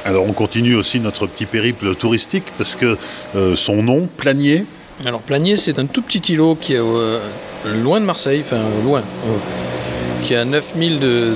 Alors 0.03 0.25
on 0.27 0.33
continue 0.33 0.75
aussi 0.75 0.99
notre 0.99 1.27
petit 1.27 1.45
périple 1.45 1.95
touristique 1.95 2.45
parce 2.57 2.75
que 2.75 2.97
son 3.55 3.83
nom, 3.83 4.09
Planier, 4.17 4.65
Alors 5.03 5.21
Planier, 5.21 5.57
c'est 5.57 5.79
un 5.79 5.87
tout 5.87 6.03
petit 6.03 6.33
îlot 6.33 6.53
qui 6.53 6.73
est 6.73 6.79
euh, 6.79 7.19
loin 7.81 7.99
de 7.99 8.05
Marseille, 8.05 8.43
enfin 8.45 8.61
loin, 8.83 8.99
euh, 8.99 9.37
qui 10.23 10.33
est 10.33 10.37
à 10.37 10.45
9000 10.45 10.99
de, 10.99 11.33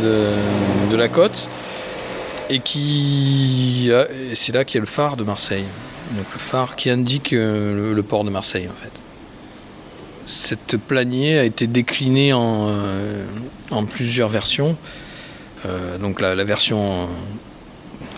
de, 0.91 0.95
la 0.95 1.07
côte, 1.07 1.47
et 2.51 2.59
qui 2.59 3.91
c'est 4.35 4.53
là 4.53 4.65
qu'il 4.65 4.75
y 4.75 4.77
a 4.77 4.81
le 4.81 4.85
phare 4.85 5.17
de 5.17 5.23
Marseille. 5.23 5.63
Donc 6.11 6.25
le 6.31 6.39
phare 6.39 6.75
qui 6.75 6.91
indique 6.91 7.33
euh, 7.33 7.91
le, 7.95 8.03
port 8.03 8.23
de 8.23 8.29
Marseille 8.29 8.67
en 8.71 8.79
fait. 8.79 8.91
Cette 10.27 10.77
planier 10.77 11.39
a 11.39 11.43
été 11.43 11.65
déclinée 11.65 12.33
en, 12.33 12.69
plusieurs 13.89 14.29
versions. 14.29 14.77
Donc 15.99 16.21
la, 16.21 16.43
version 16.43 17.07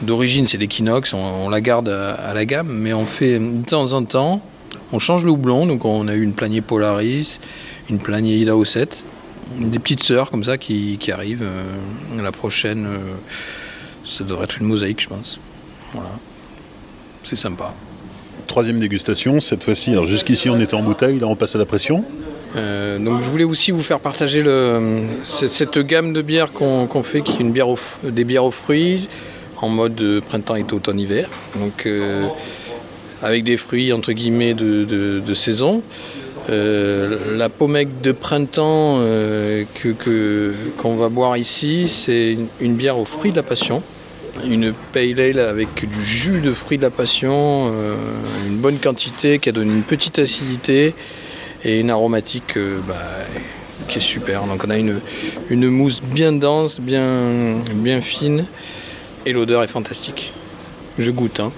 d'origine 0.01 0.47
c'est 0.47 0.57
l'équinoxe, 0.57 1.13
on, 1.13 1.49
la 1.49 1.61
garde 1.61 1.87
à, 1.87 2.33
la 2.33 2.45
gamme, 2.45 2.69
mais 2.69 2.93
on 2.93 3.05
fait 3.05 3.39
de 3.39 3.65
temps 3.65 3.93
en 3.93 4.03
temps, 4.03 4.41
on 4.91 4.99
change 4.99 5.25
le 5.25 5.31
houblon. 5.31 5.65
Donc 5.65 5.85
on 5.85 6.07
a 6.07 6.13
eu 6.13 6.21
une 6.21 6.33
planier 6.33 6.61
Polaris, 6.61 7.39
une 7.89 7.99
planier 7.99 8.35
Idaho 8.37 8.65
7, 8.65 9.03
des 9.59 9.79
petites 9.79 10.03
sœurs 10.03 10.29
comme 10.29 10.43
ça 10.43 10.57
qui, 10.57 10.97
qui 10.99 11.11
arrivent. 11.11 11.43
Euh, 11.43 12.21
la 12.21 12.31
prochaine, 12.31 12.85
euh, 12.85 12.97
ça 14.03 14.23
devrait 14.23 14.45
être 14.45 14.59
une 14.59 14.67
mosaïque, 14.67 15.01
je 15.01 15.09
pense. 15.09 15.39
Voilà, 15.93 16.09
c'est 17.23 17.37
sympa. 17.37 17.73
Troisième 18.45 18.79
dégustation, 18.79 19.39
cette 19.39 19.63
fois-ci, 19.63 19.91
alors 19.91 20.05
jusqu'ici 20.05 20.49
on 20.49 20.59
était 20.59 20.75
en 20.75 20.83
bouteille, 20.83 21.19
là 21.19 21.27
on 21.27 21.35
passe 21.35 21.55
à 21.55 21.59
la 21.59 21.65
pression. 21.65 22.05
Euh, 22.55 22.97
donc 22.97 23.21
je 23.21 23.29
voulais 23.29 23.43
aussi 23.43 23.71
vous 23.71 23.81
faire 23.81 23.99
partager 23.99 24.41
le, 24.41 25.01
cette, 25.25 25.49
cette, 25.49 25.77
gamme 25.79 26.13
de 26.13 26.21
bières 26.21 26.53
qu'on 26.53 26.87
qu 26.87 27.03
fait, 27.03 27.21
qui 27.21 27.33
est 27.33 27.39
une 27.39 27.51
bière 27.51 27.67
aux, 27.67 27.77
des 28.03 28.23
bières 28.23 28.45
aux 28.45 28.51
fruits 28.51 29.09
en 29.61 29.67
mode 29.67 30.21
printemps, 30.25 30.55
été, 30.55 30.73
automne, 30.73 30.99
hiver. 30.99 31.29
Donc 31.55 31.87
avec 33.21 33.43
des 33.43 33.57
fruits 33.57 33.93
entre 33.93 34.11
guillemets 34.11 34.53
de, 34.53 34.83
de, 34.85 35.33
saison. 35.33 35.81
Euh, 36.49 37.35
la 37.35 37.49
pommec 37.49 38.01
de 38.01 38.11
printemps 38.11 38.97
euh, 38.99 39.63
qu'on 39.83 40.93
qu 40.93 40.97
va 40.97 41.09
boire 41.09 41.37
ici, 41.37 41.89
c'est 41.89 42.37
une, 42.61 42.75
bière 42.75 42.97
aux 42.97 43.05
fruits 43.05 43.31
de 43.31 43.37
la 43.37 43.43
passion. 43.43 43.83
Une 44.45 44.71
pale 44.93 45.19
ale 45.19 45.39
avec 45.39 45.89
du 45.89 46.05
jus 46.05 46.41
de 46.41 46.53
fruits 46.53 46.77
de 46.77 46.83
la 46.83 46.91
passion, 46.91 47.71
euh, 47.73 47.95
une 48.47 48.57
bonne 48.57 48.77
quantité 48.77 49.39
qui 49.39 49.49
a 49.49 49.51
donné 49.51 49.73
une 49.73 49.83
petite 49.83 50.19
acidité 50.19 50.93
et 51.65 51.79
une 51.79 51.89
aromatique 51.89 52.57
bah, 52.87 52.95
qui 53.87 53.97
est 53.97 54.01
super. 54.01 54.45
Donc 54.45 54.63
on 54.65 54.69
a 54.69 54.77
une, 54.77 55.01
une 55.49 55.67
mousse 55.69 56.01
bien 56.01 56.33
dense, 56.33 56.79
bien, 56.79 57.55
bien 57.73 57.99
fine 57.99 58.45
et 59.25 59.33
l'odeur 59.33 59.63
est 59.63 59.67
fantastique. 59.67 60.31
Je 60.97 61.11
goûte. 61.11 61.39
Hein. 61.39 61.51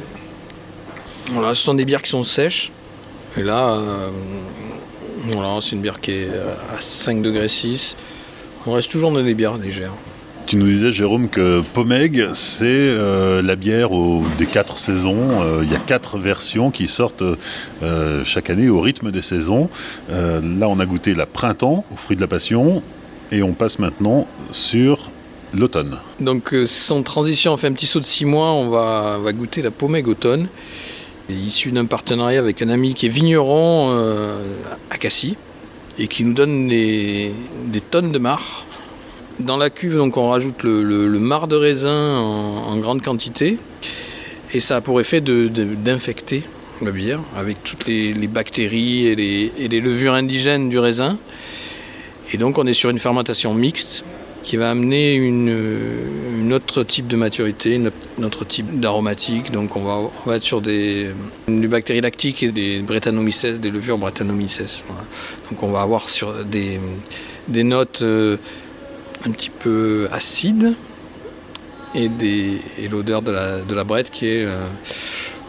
Voilà, 1.32 1.54
ce 1.54 1.62
sont 1.62 1.74
des 1.74 1.86
bières 1.86 2.02
qui 2.02 2.10
sont 2.10 2.24
sèches. 2.24 2.72
Et 3.38 3.44
là, 3.44 3.74
euh, 3.74 4.10
voilà, 5.26 5.60
c'est 5.62 5.76
une 5.76 5.82
bière 5.82 6.02
qui 6.02 6.12
est 6.12 6.30
à 6.76 6.80
5 6.80 7.22
degrés 7.22 7.48
6. 7.48 7.96
On 8.66 8.74
reste 8.74 8.92
toujours 8.92 9.12
dans 9.12 9.24
des 9.24 9.34
bières 9.34 9.58
légères. 9.58 9.94
Tu 10.50 10.56
nous 10.56 10.66
disais, 10.66 10.92
Jérôme, 10.92 11.30
que 11.30 11.62
Pomeg, 11.76 12.30
c'est 12.34 12.66
euh, 12.66 13.44
la 13.44 13.56
bière 13.56 13.92
au, 13.92 14.24
des 14.40 14.48
quatre 14.48 14.80
saisons. 14.80 15.44
Euh, 15.44 15.62
il 15.64 15.72
y 15.72 15.76
a 15.76 15.80
quatre 15.80 16.18
versions 16.18 16.72
qui 16.72 16.88
sortent 16.88 17.24
euh, 17.84 18.24
chaque 18.24 18.50
année 18.50 18.68
au 18.68 18.82
rythme 18.82 19.12
des 19.12 19.22
saisons. 19.22 19.70
Euh, 20.10 20.42
là, 20.42 20.68
on 20.68 20.80
a 20.80 20.88
goûté 20.88 21.14
la 21.14 21.28
printemps, 21.28 21.86
au 21.94 21.96
fruit 21.96 22.16
de 22.16 22.22
la 22.22 22.28
passion, 22.28 22.82
et 23.32 23.44
on 23.44 23.54
passe 23.54 23.78
maintenant 23.78 24.26
sur 24.50 25.12
l'automne. 25.54 25.98
Donc, 26.20 26.52
euh, 26.56 26.66
sans 26.66 27.04
transition, 27.04 27.54
on 27.54 27.58
fait 27.58 27.68
un 27.68 27.74
petit 27.74 27.86
saut 27.86 28.00
de 28.00 28.06
six 28.06 28.26
mois, 28.26 28.52
on 28.52 28.70
va, 28.70 29.18
on 29.20 29.22
va 29.22 29.34
goûter 29.34 29.62
la 29.62 29.70
Pomeg 29.70 30.08
automne, 30.08 30.48
issue 31.36 31.72
d'un 31.72 31.86
partenariat 31.86 32.40
avec 32.40 32.62
un 32.62 32.70
ami 32.70 32.94
qui 32.94 33.06
est 33.06 33.10
vigneron 33.10 33.90
euh, 33.92 34.42
à 34.90 34.98
Cassis, 34.98 35.36
et 36.00 36.08
qui 36.08 36.24
nous 36.24 36.34
donne 36.34 36.68
des, 36.68 37.32
tonnes 37.92 38.12
de 38.12 38.20
marc 38.20 38.66
dans 39.40 39.58
la 39.58 39.70
cuve, 39.70 39.96
donc, 39.96 40.18
on 40.18 40.30
rajoute 40.30 40.64
le, 40.64 40.84
le, 40.84 41.08
de 41.48 41.56
raisin 41.56 42.18
en, 42.18 42.76
grande 42.78 43.02
quantité 43.02 43.58
et 44.54 44.60
ça 44.60 44.78
a 44.78 44.82
pour 44.82 45.00
effet 45.00 45.22
d'infecter 45.22 46.44
la 46.82 46.92
bière 46.92 47.22
avec 47.38 47.64
toutes 47.64 47.86
les, 47.86 48.14
bactéries 48.28 49.08
et 49.08 49.16
les, 49.16 49.80
levures 49.80 50.14
indigènes 50.14 50.70
du 50.70 50.80
raisin. 50.80 51.18
Et 52.34 52.38
donc 52.38 52.58
on 52.58 52.68
est 52.68 52.74
sur 52.74 52.90
une 52.90 53.00
fermentation 53.00 53.54
mixte 53.54 54.04
qui 54.44 54.58
va 54.58 54.72
amener 54.72 55.16
une, 55.16 56.54
autre 56.54 56.84
type 56.84 57.08
de 57.08 57.16
maturité, 57.16 57.80
autre 58.24 58.46
type 58.46 58.80
d'aromatique. 58.80 59.52
Donc 59.52 59.76
on 59.76 60.10
va, 60.26 60.36
être 60.36 60.44
sur 60.44 60.62
des, 60.62 61.10
bactéries 61.48 62.02
lactiques 62.02 62.44
et 62.44 62.52
des 62.52 62.80
Brettanomyces, 62.80 63.46
des 63.46 63.70
levures 63.70 63.98
Brettanomyces. 63.98 64.84
Voilà. 64.88 65.04
Donc 65.50 65.64
on 65.64 65.72
va 65.72 65.82
avoir 65.82 66.10
sur 66.10 66.46
des, 66.46 66.80
notes 67.64 68.02
euh, 68.02 68.38
un 69.26 69.32
petit 69.32 69.50
peu 69.50 70.08
acide 70.12 70.74
et, 71.96 72.10
et 72.78 72.88
l'odeur 72.88 73.22
de 73.22 73.32
la, 73.32 73.60
de 73.60 73.76
la 73.76 73.84
brette 73.84 74.10
qui 74.10 74.28
est 74.28 74.46
euh, 74.46 74.66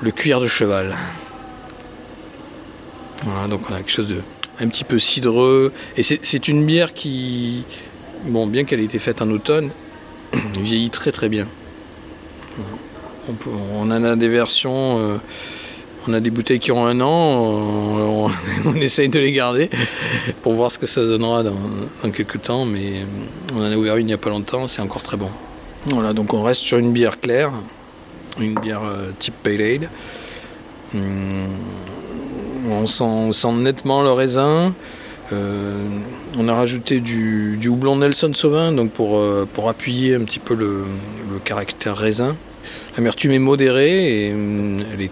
le 0.00 0.10
cuir 0.10 0.40
de 0.40 0.46
cheval. 0.46 0.96
Voilà, 3.24 3.48
donc 3.48 3.62
on 3.70 3.74
a 3.74 3.78
quelque 3.78 3.90
chose 3.90 4.08
de 4.08 4.22
un 4.60 4.68
petit 4.68 4.84
peu 4.84 4.98
cidreux 4.98 5.72
et 5.96 6.02
c'est 6.02 6.48
une 6.48 6.66
bière 6.66 6.92
qui, 6.92 7.64
bon, 8.24 8.46
bien 8.46 8.64
qu'elle 8.64 8.80
ait 8.80 8.84
été 8.84 8.98
faite 8.98 9.22
en 9.22 9.30
automne, 9.30 9.70
vieillit 10.60 10.90
très 10.90 11.12
très 11.12 11.28
bien. 11.28 11.46
On, 13.76 13.90
a 13.90 14.16
des 14.16 14.28
versions. 14.28 14.98
Euh, 14.98 15.16
on 16.08 16.14
a 16.14 16.20
des 16.20 16.30
bouteilles 16.30 16.58
qui 16.58 16.72
ont 16.72 16.86
un 16.86 17.00
an, 17.00 18.30
on, 18.64 18.74
essaye 18.80 19.08
de 19.08 19.18
les 19.18 19.32
garder 19.32 19.68
pour 20.42 20.54
voir 20.54 20.72
ce 20.72 20.78
que 20.78 20.86
ça 20.86 21.04
donnera 21.04 21.42
dans, 21.42 22.10
quelques 22.10 22.40
temps, 22.42 22.64
mais 22.64 23.04
on 23.54 23.60
en 23.60 23.70
a 23.70 23.76
ouvert 23.76 23.96
une 23.96 24.06
il 24.06 24.06
n'y 24.06 24.14
a 24.14 24.18
pas 24.18 24.30
longtemps, 24.30 24.66
c'est 24.66 24.80
encore 24.82 25.02
très 25.02 25.16
bon. 25.16 25.30
Voilà, 25.86 26.12
donc 26.12 26.32
on 26.32 26.42
reste 26.42 26.62
sur 26.62 26.78
une 26.78 26.92
bière 26.92 27.20
claire, 27.20 27.52
une 28.38 28.58
bière 28.58 28.82
euh, 28.84 29.10
type 29.18 29.34
Pale 29.42 29.60
Ale. 29.60 29.90
Hum, 30.94 31.48
on, 32.70 32.86
sent, 32.86 33.52
nettement 33.52 34.02
le 34.02 34.12
raisin. 34.12 34.74
Euh, 35.32 35.86
on 36.38 36.48
a 36.48 36.54
rajouté 36.54 37.00
du, 37.00 37.56
du, 37.56 37.68
houblon 37.68 37.96
Nelson 37.96 38.32
Sauvin 38.34 38.72
donc 38.72 38.90
pour, 38.90 39.18
euh, 39.18 39.46
pour 39.52 39.68
appuyer 39.68 40.16
un 40.16 40.24
petit 40.24 40.40
peu 40.40 40.54
le, 40.54 40.84
le 41.32 41.38
caractère 41.38 41.96
raisin. 41.96 42.36
L'amertume 42.96 43.32
est 43.32 43.38
modérée 43.38 44.26
et 44.26 44.32
hum, 44.32 44.78
elle 44.92 45.02
est 45.02 45.10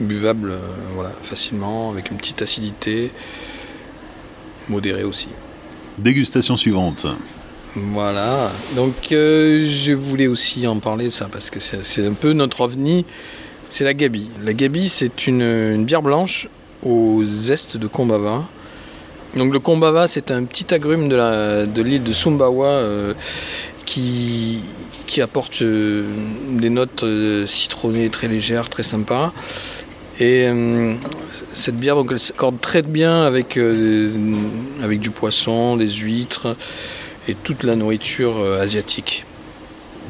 buvable 0.00 0.52
euh, 0.52 0.58
voilà, 0.94 1.10
facilement, 1.22 1.90
avec 1.90 2.10
une 2.10 2.16
petite 2.16 2.42
acidité, 2.42 3.10
modérée 4.68 5.04
aussi. 5.04 5.28
Dégustation 5.98 6.56
suivante. 6.56 7.06
Voilà, 7.74 8.52
donc 8.74 9.12
euh, 9.12 9.66
je 9.68 9.92
voulais 9.92 10.26
aussi 10.26 10.66
en 10.66 10.78
parler 10.78 11.10
ça 11.10 11.28
parce 11.30 11.50
que 11.50 11.60
c'est 11.60 12.06
un 12.06 12.14
peu 12.14 12.32
notre 12.32 12.62
ovni, 12.62 13.04
c'est 13.68 13.84
la 13.84 13.92
Gabi. 13.92 14.30
La 14.44 14.54
Gabi 14.54 14.88
c'est 14.88 15.26
une, 15.26 15.42
une, 15.42 15.84
bière 15.84 16.00
blanche 16.00 16.48
au 16.82 17.22
zeste 17.26 17.76
de 17.76 17.86
Kombava. 17.86 18.44
Donc 19.34 19.52
le 19.52 19.58
Kombava 19.58 20.08
c'est 20.08 20.30
un 20.30 20.44
petit 20.44 20.72
agrume 20.72 21.08
de 21.08 21.82
l'île 21.82 22.02
de, 22.02 22.12
Sumbawa 22.12 22.66
euh, 22.66 23.14
qui, 23.84 24.60
qui 25.06 25.20
apporte 25.20 25.62
euh, 25.62 26.04
des 26.52 26.70
notes 26.70 27.02
euh, 27.02 27.46
citronnées 27.46 28.08
très 28.08 28.28
légères, 28.28 28.68
très 28.68 28.82
sympas. 28.82 29.32
Et 30.18 30.48
cette 31.52 31.76
bière 31.76 31.94
donc 31.94 32.08
elle 32.10 32.18
s'accorde 32.18 32.58
très 32.58 32.80
bien 32.80 33.24
avec, 33.24 33.58
avec 34.82 34.98
du 34.98 35.10
poisson, 35.10 35.76
des 35.76 35.90
huîtres 35.90 36.56
et 37.28 37.34
toute 37.34 37.64
la 37.64 37.76
nourriture 37.76 38.42
asiatique. 38.58 39.26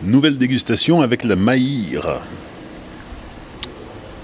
Nouvelle 0.05 0.39
dégustation 0.39 1.03
avec 1.03 1.25
la 1.25 1.35
maïr. 1.35 2.23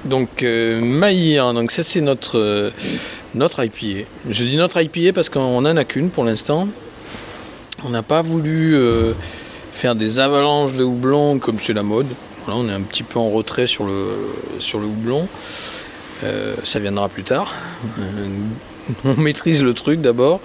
Donc 0.05 0.43
euh, 0.43 0.81
maïr, 0.81 1.55
donc 1.55 1.71
ça 1.71 1.85
c'est 1.85 2.01
notre, 2.01 2.39
euh, 2.39 2.71
IPA. 3.37 4.09
Je 4.29 4.45
dis 4.45 4.57
notre 4.57 4.81
IPA 4.81 5.13
parce 5.13 5.29
qu'on 5.29 5.61
n'en 5.61 5.77
a 5.77 5.85
qu'une 5.85 6.11
pour 6.11 6.25
l'instant. 6.25 6.69
On 7.85 7.91
n'a 7.91 8.03
pas 8.03 8.21
voulu 8.21 8.75
euh, 8.75 9.13
faire 9.73 9.95
des 9.95 10.19
avalanches 10.19 10.77
de 10.77 10.83
houblon 10.83 11.39
comme 11.39 11.61
c'est 11.61 11.73
la 11.73 11.85
mode. 11.85 12.09
On 12.49 12.69
est 12.69 12.73
un 12.73 12.81
petit 12.81 13.05
peu 13.05 13.21
en 13.21 13.31
retrait 13.31 13.69
sur 13.69 13.85
le, 13.85 14.17
houblon. 14.75 15.29
Euh, 16.25 16.55
ça 16.65 16.81
viendra 16.81 17.09
plus 17.09 17.23
tard. 17.23 17.53
On 19.05 19.15
maîtrise 19.21 19.63
le 19.63 19.73
truc 19.73 20.01
d'abord 20.01 20.41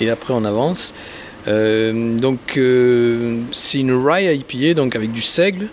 et 0.00 0.10
après 0.10 0.34
on 0.34 0.44
avance. 0.44 0.94
Donc 1.46 2.60
c'est 3.52 3.80
une 3.80 3.92
rye 3.92 4.36
IPA 4.36 4.74
donc 4.74 4.94
avec 4.94 5.10
du 5.10 5.22
seigle. 5.22 5.68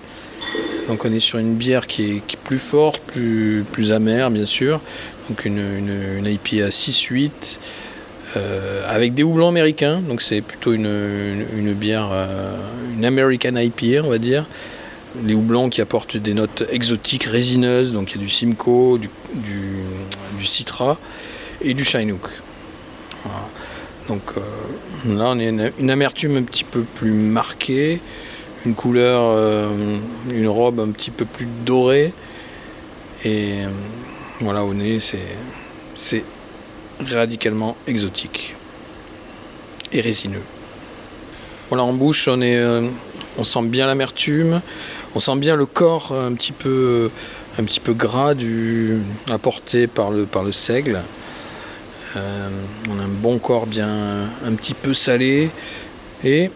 Donc 0.88 1.06
on 1.06 1.12
est 1.12 1.19
sur 1.19 1.38
une 1.38 1.56
bière 1.56 1.88
qui 1.88 2.17
est, 2.17 2.38
plus 2.43 2.60
forte, 2.60 3.02
plus, 3.02 3.65
plus 3.71 3.91
amère 3.91 4.32
bien 4.32 4.45
sûr. 4.45 4.82
Donc 5.30 5.45
une, 5.45 5.60
une, 5.60 6.26
IPA 6.26 6.65
à 6.65 6.69
6-8 6.69 7.60
euh, 8.36 8.84
avec 8.88 9.13
des 9.13 9.23
houblons 9.23 9.50
américains. 9.50 10.00
Donc 10.00 10.21
c'est 10.21 10.41
plutôt 10.41 10.73
une, 10.73 11.73
bière, 11.73 12.10
euh, 12.12 12.56
une 12.95 13.06
American 13.06 13.56
IPA 13.56 14.06
on 14.06 14.10
va 14.10 14.17
dire 14.17 14.45
les 15.23 15.34
houblons 15.34 15.69
qui 15.69 15.82
apportent 15.82 16.15
des 16.15 16.36
notes 16.36 16.63
exotiques 16.69 17.23
résineuses, 17.23 17.91
donc 17.91 18.12
il 18.12 18.17
y 18.17 18.19
a 18.19 18.23
du 18.23 18.30
Simcoe, 18.30 19.00
du 19.00 20.45
Citra, 20.45 21.00
et 21.62 21.73
du 21.73 21.84
Chinook. 21.84 22.30
Donc 24.08 24.21
euh, 24.38 24.41
là, 25.06 25.26
on 25.30 25.39
a 25.39 25.43
une, 25.43 25.89
amertume 25.89 26.38
un 26.38 26.43
petit 26.43 26.63
peu 26.63 26.82
plus 26.82 27.12
marquée, 27.12 28.00
une 28.65 28.76
couleur, 28.76 29.22
euh, 29.24 29.70
une 30.32 30.48
robe 30.48 30.80
un 30.80 30.91
petit 30.91 31.12
peu 31.12 31.26
plus 31.26 31.48
dorée. 31.65 32.13
Et 33.24 33.63
euh, 33.63 33.70
voilà, 34.39 34.63
au 34.63 34.74
nez, 34.74 35.00
c'est 35.96 36.24
radicalement 37.10 37.78
exotique 37.88 38.56
et 39.91 40.02
résineux. 40.02 40.43
Voilà, 41.70 41.84
en 41.84 41.93
bouche, 41.93 42.28
on, 42.28 42.41
est, 42.41 42.60
on 43.38 43.43
sent 43.43 43.67
bien 43.67 43.88
l'amertume, 43.88 44.62
on 45.15 45.20
sent 45.20 45.36
bien 45.38 45.56
le 45.56 45.65
corps 45.65 46.13
un 46.13 46.34
petit 46.34 46.54
peu, 46.54 47.12
un 47.60 47.63
petit 47.63 47.80
peu 47.80 47.93
gras 47.93 48.34
du, 48.34 49.00
apporté 49.30 49.88
par 49.88 50.12
le, 50.12 50.26
par 50.26 50.43
le 50.43 50.52
seigle. 50.52 51.02
Euh, 52.15 52.50
on 52.89 53.00
a 53.00 53.04
un 53.04 53.08
bon 53.08 53.38
corps 53.38 53.67
bien 53.67 53.89
un 54.46 54.54
petit 54.54 54.74
peu 54.74 54.93
salé 54.93 55.50
et 56.24 56.46
euh, 56.46 56.50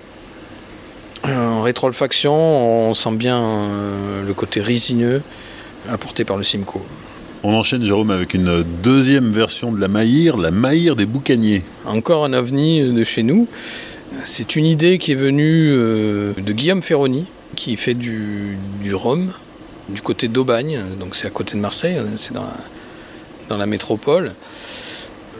en 1.23 1.61
rétroolfaction 1.61 2.33
on 2.33 2.93
sent 2.93 3.15
bien 3.15 3.41
euh, 3.41 4.25
le 4.25 4.33
côté 4.33 4.61
résineux 4.61 5.21
apporté 5.89 6.25
par 6.25 6.37
le 6.37 6.43
Simcoe. 6.43 6.81
On 7.43 7.53
enchaîne 7.53 7.83
Jérôme 7.83 8.11
avec 8.11 8.33
une 8.35 8.63
deuxième 8.83 9.31
version 9.31 9.71
de 9.71 9.79
la 9.79 9.87
maïr, 9.87 10.37
la 10.37 10.51
maïr 10.51 10.95
des 10.95 11.07
boucaniers. 11.07 11.63
Encore 11.85 12.23
un 12.23 12.33
ovni 12.33 12.81
de 12.81 13.03
chez 13.03 13.23
nous. 13.23 13.47
C'est 14.25 14.55
une 14.55 14.65
idée 14.65 14.99
qui 14.99 15.13
est 15.13 15.15
venue 15.15 15.71
de 15.71 16.51
Guillaume 16.51 16.83
Ferroni, 16.83 17.25
qui 17.55 17.77
fait 17.77 17.95
du, 17.95 18.59
rhum 18.91 19.31
du 19.89 20.01
côté 20.01 20.27
d'Aubagne, 20.27 20.81
donc 20.99 21.15
c'est 21.15 21.25
à 21.25 21.31
côté 21.31 21.55
de 21.55 21.61
Marseille, 21.61 21.97
c'est 22.17 22.33
dans 22.33 22.45
dans 23.51 23.57
la 23.57 23.65
métropole 23.65 24.33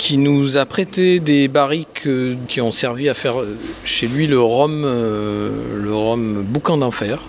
qui 0.02 0.18
nous 0.18 0.58
a 0.58 0.66
prêté 0.66 1.20
des 1.20 1.48
barriques 1.48 2.08
euh, 2.08 2.36
qui 2.48 2.60
ont 2.60 2.72
servi 2.72 3.08
à 3.08 3.14
faire 3.14 3.40
euh, 3.40 3.56
chez 3.86 4.08
lui 4.08 4.26
le 4.26 4.42
rhum, 4.42 4.82
euh, 4.84 5.80
le 5.80 5.94
rhum 5.94 6.42
boucan 6.42 6.78
d'enfer. 6.78 7.22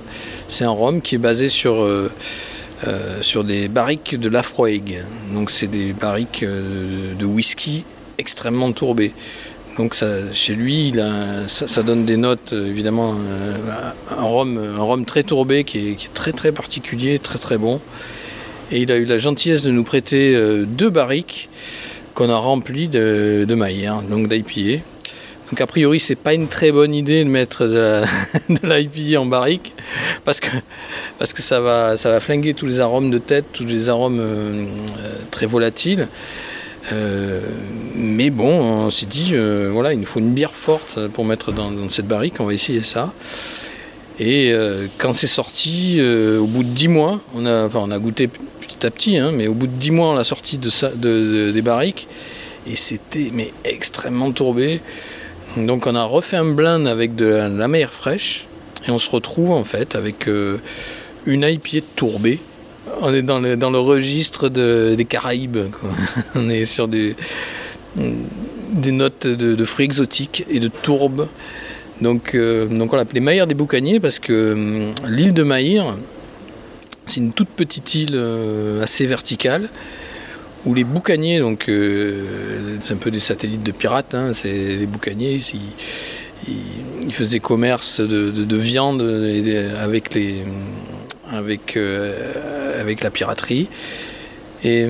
C'est 0.48 0.64
un 0.64 0.70
rhum 0.70 1.02
qui 1.02 1.16
est 1.16 1.18
basé 1.18 1.50
sur, 1.50 1.87
sur 3.22 3.44
des 3.44 3.68
barriques 3.68 4.18
de 4.18 4.28
Lafroig. 4.28 5.02
Donc 5.32 5.50
c'est 5.50 5.66
des 5.66 5.92
barriques 5.94 6.44
de 6.44 7.24
whisky 7.24 7.87
extrêmement 8.18 8.70
tourbées. 8.72 9.12
Donc 9.78 9.96
chez 10.35 10.54
lui, 10.54 10.92
ça, 11.46 11.82
donne 11.82 12.04
des 12.04 12.18
notes, 12.18 12.52
évidemment, 12.52 13.14
un, 14.11 14.22
rhum, 14.22 14.58
un 14.58 15.04
très 15.04 15.22
tourbé 15.22 15.64
qui 15.64 15.92
est, 15.92 15.94
qui 15.94 16.06
est, 16.06 16.12
très 16.12 16.32
très 16.32 16.52
particulier, 16.52 17.18
très 17.18 17.38
très 17.38 17.56
bon. 17.56 17.80
Et 18.70 18.82
il 18.82 18.92
a 18.92 18.96
eu 18.96 19.06
la 19.06 19.16
gentillesse 19.16 19.62
de 19.62 19.70
nous 19.70 19.85
prêter 19.85 20.38
deux 20.66 20.90
barriques 20.90 21.48
qu'on 22.14 22.31
a 22.31 22.37
rempli 22.37 22.88
de, 22.88 23.44
de 23.48 23.55
maillard, 23.55 24.03
donc 24.03 24.29
d'IPA. 24.29 24.83
Donc 25.51 25.61
a 25.61 25.66
priori 25.66 26.01
c'est 26.01 26.16
pas 26.16 26.33
une 26.33 26.48
très 26.48 26.72
bonne 26.72 26.94
idée 26.94 27.25
de 27.25 27.29
mettre 27.29 27.66
de 27.66 28.05
l'IPA 28.62 29.20
en 29.20 29.27
barrique 29.27 29.75
parce 30.25 30.40
que, 30.40 30.48
parce 31.18 31.35
que 31.35 31.42
ça, 31.42 31.61
va, 31.61 31.98
ça 31.98 32.11
va 32.11 32.20
flinguer 32.20 32.55
tous 32.55 32.66
les 32.66 32.81
arômes 32.81 33.11
de 33.11 33.18
tête, 33.18 33.44
tous 33.53 33.66
les 33.66 33.90
arômes 33.90 34.18
euh, 34.18 34.64
très 35.31 35.44
volatiles. 35.44 36.09
Euh, 36.90 37.40
mais 37.94 38.31
bon, 38.31 38.61
on 38.87 38.90
s'est 38.90 39.07
dit, 39.07 39.33
euh, 39.33 39.68
voilà, 39.70 39.92
il 39.92 40.01
nous 40.01 40.07
faut 40.07 40.20
une 40.20 40.33
bière 40.33 40.55
forte 40.55 41.07
pour 41.09 41.25
mettre 41.25 41.53
dans, 41.53 41.70
cette 41.88 42.09
barrique, 42.09 42.40
on 42.40 42.46
va 42.46 42.55
essayer 42.55 42.83
ça. 42.83 43.12
Et 44.20 44.55
quand 44.98 45.14
c'est 45.14 45.27
sorti, 45.27 46.01
au 46.01 46.46
bout 46.46 46.62
de 46.62 46.68
10 46.68 46.88
mois, 46.88 47.20
on 47.35 47.46
a, 47.46 47.68
on 47.75 47.90
a 47.90 47.98
goûté 47.98 48.29
à 48.87 48.90
petit, 48.90 49.18
hein, 49.18 49.33
mais 49.33 49.46
au 49.46 49.55
bout 49.55 49.66
de 49.66 49.72
10 49.72 49.90
mois, 49.90 50.09
on 50.09 50.14
l'a 50.14 50.25
sorti 50.25 50.59
de, 50.59 51.51
des 51.51 51.62
barriques 51.62 52.09
et 52.66 52.77
c'était 52.77 53.31
mais 53.33 53.53
extrêmement 53.64 54.33
tourbé. 54.33 54.81
Donc 55.57 55.87
on 55.87 55.94
a 55.94 56.05
refait 56.05 56.37
un 56.37 56.53
blend 56.53 56.87
avec 56.87 57.14
de 57.14 57.27
la, 57.27 57.68
mer 57.68 57.92
fraîche 57.92 58.46
et 58.87 58.90
on 58.90 58.98
se 58.98 59.11
retrouve 59.11 59.51
en 59.51 59.64
fait 59.64 59.94
avec 59.94 60.29
euh, 60.29 60.59
une 61.27 61.42
IPA 61.42 61.85
tourbée. 61.96 62.40
On 63.01 63.12
est 63.12 63.22
dans 63.22 63.38
le, 63.38 63.57
dans 63.57 63.70
le 63.70 63.79
registre 63.79 64.48
des 64.48 65.05
Caraïbes. 65.05 65.59
on 66.35 66.48
est 66.48 66.64
sur 66.64 66.88
des, 66.88 67.14
des 67.96 68.92
notes 68.92 69.27
de, 69.27 69.64
fruits 69.64 69.85
exotiques 69.85 70.44
et 70.48 70.59
de 70.59 70.68
tourbes. 70.68 71.29
Donc, 72.02 72.34
euh, 72.34 72.66
donc 72.66 72.92
on 72.92 72.96
l'appelait 72.96 73.20
Maïr 73.20 73.46
des 73.46 73.54
Boucaniers 73.54 74.00
parce 74.00 74.18
que 74.18 74.52
hum, 74.52 74.94
l'île 75.08 75.32
de 75.32 75.42
Maïr, 75.42 75.94
c'est 77.06 77.20
une 77.20 77.32
toute 77.32 77.48
petite 77.48 77.94
île 77.94 78.14
euh, 78.14 78.82
assez 78.82 79.06
verticale 79.06 79.70
où 80.64 80.74
les 80.74 80.84
boucaniers, 80.84 81.40
donc 81.40 81.68
euh, 81.68 82.78
c'est 82.84 82.94
un 82.94 82.96
peu 82.96 83.10
des 83.10 83.18
satellites 83.18 83.62
de 83.62 83.72
pirates, 83.72 84.14
hein, 84.14 84.32
c'est 84.32 84.76
les 84.76 84.86
boucaniers, 84.86 85.40
ils, 86.46 87.12
faisaient 87.12 87.40
commerce 87.40 88.00
de, 88.00 88.56
viande 88.56 89.02
avec, 89.80 90.14
les, 90.14 90.44
avec, 91.30 91.76
euh, 91.76 92.80
avec 92.80 93.02
la 93.02 93.10
piraterie. 93.10 93.68
Et 94.64 94.86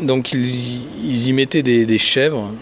donc 0.00 0.32
ils, 0.32 1.28
y 1.28 1.32
mettaient 1.32 1.62
des, 1.62 1.98
chèvres 1.98 2.52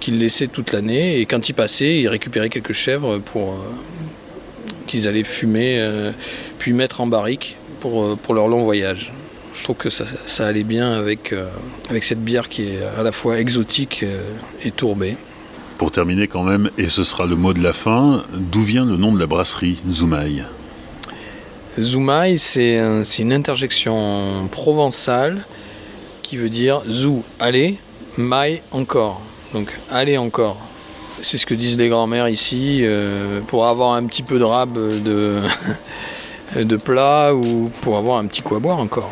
qu'ils 0.00 0.18
laissaient 0.18 0.48
toute 0.48 0.72
l'année 0.72 1.20
et 1.20 1.26
quand 1.26 1.48
ils 1.48 1.54
passaient, 1.54 2.00
ils 2.00 2.08
récupéraient 2.08 2.48
quelques 2.48 2.72
chèvres 2.72 3.18
pour 3.18 3.56
qu'ils 4.86 5.06
allaient 5.06 5.24
fumer 5.24 6.12
puis 6.58 6.72
mettre 6.72 7.00
en 7.00 7.06
barrique 7.06 7.56
euh, 7.86 8.16
pour, 8.16 8.34
leur 8.34 8.48
long 8.48 8.64
voyage. 8.64 9.12
Je 9.54 9.64
trouve 9.64 9.76
que 9.76 9.90
ça, 9.90 10.06
allait 10.46 10.62
bien 10.62 10.92
avec, 10.92 11.32
euh, 11.32 11.48
avec 11.88 12.04
cette 12.04 12.22
bière 12.22 12.48
qui 12.48 12.62
est 12.62 12.82
à 12.98 13.02
la 13.02 13.12
fois 13.12 13.38
exotique 13.38 14.02
euh, 14.02 14.22
et 14.62 14.70
tourbée. 14.70 15.16
Pour 15.78 15.90
terminer 15.90 16.28
quand 16.28 16.44
même, 16.44 16.70
et 16.78 16.88
ce 16.88 17.04
sera 17.04 17.26
le 17.26 17.36
mot 17.36 17.52
de 17.52 17.62
la 17.62 17.72
fin, 17.72 18.22
d'où 18.34 18.62
vient 18.62 18.84
le 18.84 18.96
nom 18.96 19.12
de 19.12 19.18
la 19.18 19.26
brasserie 19.26 19.80
Zoumaï? 19.88 20.44
Zoumaï, 21.78 22.38
c'est 22.38 22.78
une 23.18 23.32
interjection 23.32 24.48
provençale 24.50 25.46
qui 26.22 26.36
veut 26.36 26.50
dire 26.50 26.82
zou, 26.86 27.24
allez, 27.38 27.78
maï, 28.18 28.62
encore. 28.72 29.22
Donc 29.52 29.78
allez 29.90 30.16
encore. 30.18 30.56
C'est 31.22 31.38
ce 31.38 31.44
que 31.44 31.54
disent 31.54 31.76
les 31.76 31.88
grands-mères 31.88 32.28
ici, 32.28 32.84
pour 33.48 33.66
avoir 33.66 33.92
un 33.92 34.06
petit 34.06 34.22
peu 34.22 34.38
de 34.38 34.44
rab 34.44 34.72
de, 34.72 35.42
de 36.56 36.76
plat 36.76 37.34
ou 37.34 37.70
pour 37.82 37.98
avoir 37.98 38.18
un 38.18 38.26
petit 38.26 38.40
coup 38.40 38.54
à 38.54 38.58
boire 38.58 38.78
encore. 38.78 39.10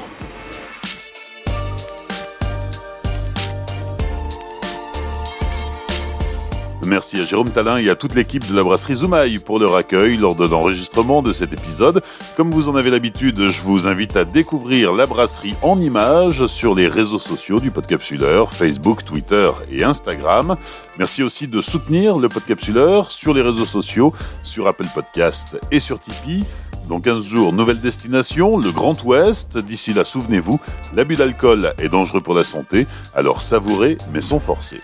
Merci 6.88 7.20
à 7.20 7.26
Jérôme 7.26 7.50
Talin 7.50 7.76
et 7.76 7.90
à 7.90 7.96
toute 7.96 8.14
l'équipe 8.14 8.48
de 8.48 8.56
la 8.56 8.62
brasserie 8.62 8.94
Zoumaï 8.94 9.38
pour 9.40 9.58
leur 9.58 9.76
accueil 9.76 10.16
lors 10.16 10.34
de 10.34 10.46
l'enregistrement 10.46 11.20
de 11.20 11.32
cet 11.32 11.52
épisode. 11.52 12.02
Comme 12.34 12.50
vous 12.50 12.70
en 12.70 12.76
avez 12.76 12.88
l'habitude, 12.88 13.48
je 13.48 13.60
vous 13.60 13.86
invite 13.86 14.16
à 14.16 14.24
découvrir 14.24 14.94
la 14.94 15.04
brasserie 15.04 15.54
en 15.60 15.78
images 15.78 16.46
sur 16.46 16.74
les 16.74 16.88
réseaux 16.88 17.18
sociaux 17.18 17.60
du 17.60 17.70
Podcapsuleur, 17.70 18.54
Facebook, 18.54 19.04
Twitter 19.04 19.50
et 19.70 19.84
Instagram. 19.84 20.56
Merci 20.98 21.22
aussi 21.22 21.46
de 21.46 21.60
soutenir 21.60 22.16
le 22.16 22.30
Podcapsuleur 22.30 23.10
sur 23.10 23.34
les 23.34 23.42
réseaux 23.42 23.66
sociaux, 23.66 24.14
sur 24.42 24.66
Apple 24.66 24.88
Podcast 24.94 25.60
et 25.70 25.80
sur 25.80 26.00
Tipeee. 26.00 26.44
Dans 26.88 27.00
15 27.00 27.22
jours, 27.22 27.52
nouvelle 27.52 27.82
destination, 27.82 28.56
le 28.56 28.70
Grand 28.72 29.04
Ouest. 29.04 29.58
D'ici 29.58 29.92
là, 29.92 30.04
souvenez-vous, 30.04 30.58
l'abus 30.94 31.16
d'alcool 31.16 31.74
est 31.76 31.90
dangereux 31.90 32.22
pour 32.22 32.34
la 32.34 32.44
santé, 32.44 32.86
alors 33.14 33.42
savourez 33.42 33.98
mais 34.10 34.22
sans 34.22 34.40
forcer. 34.40 34.80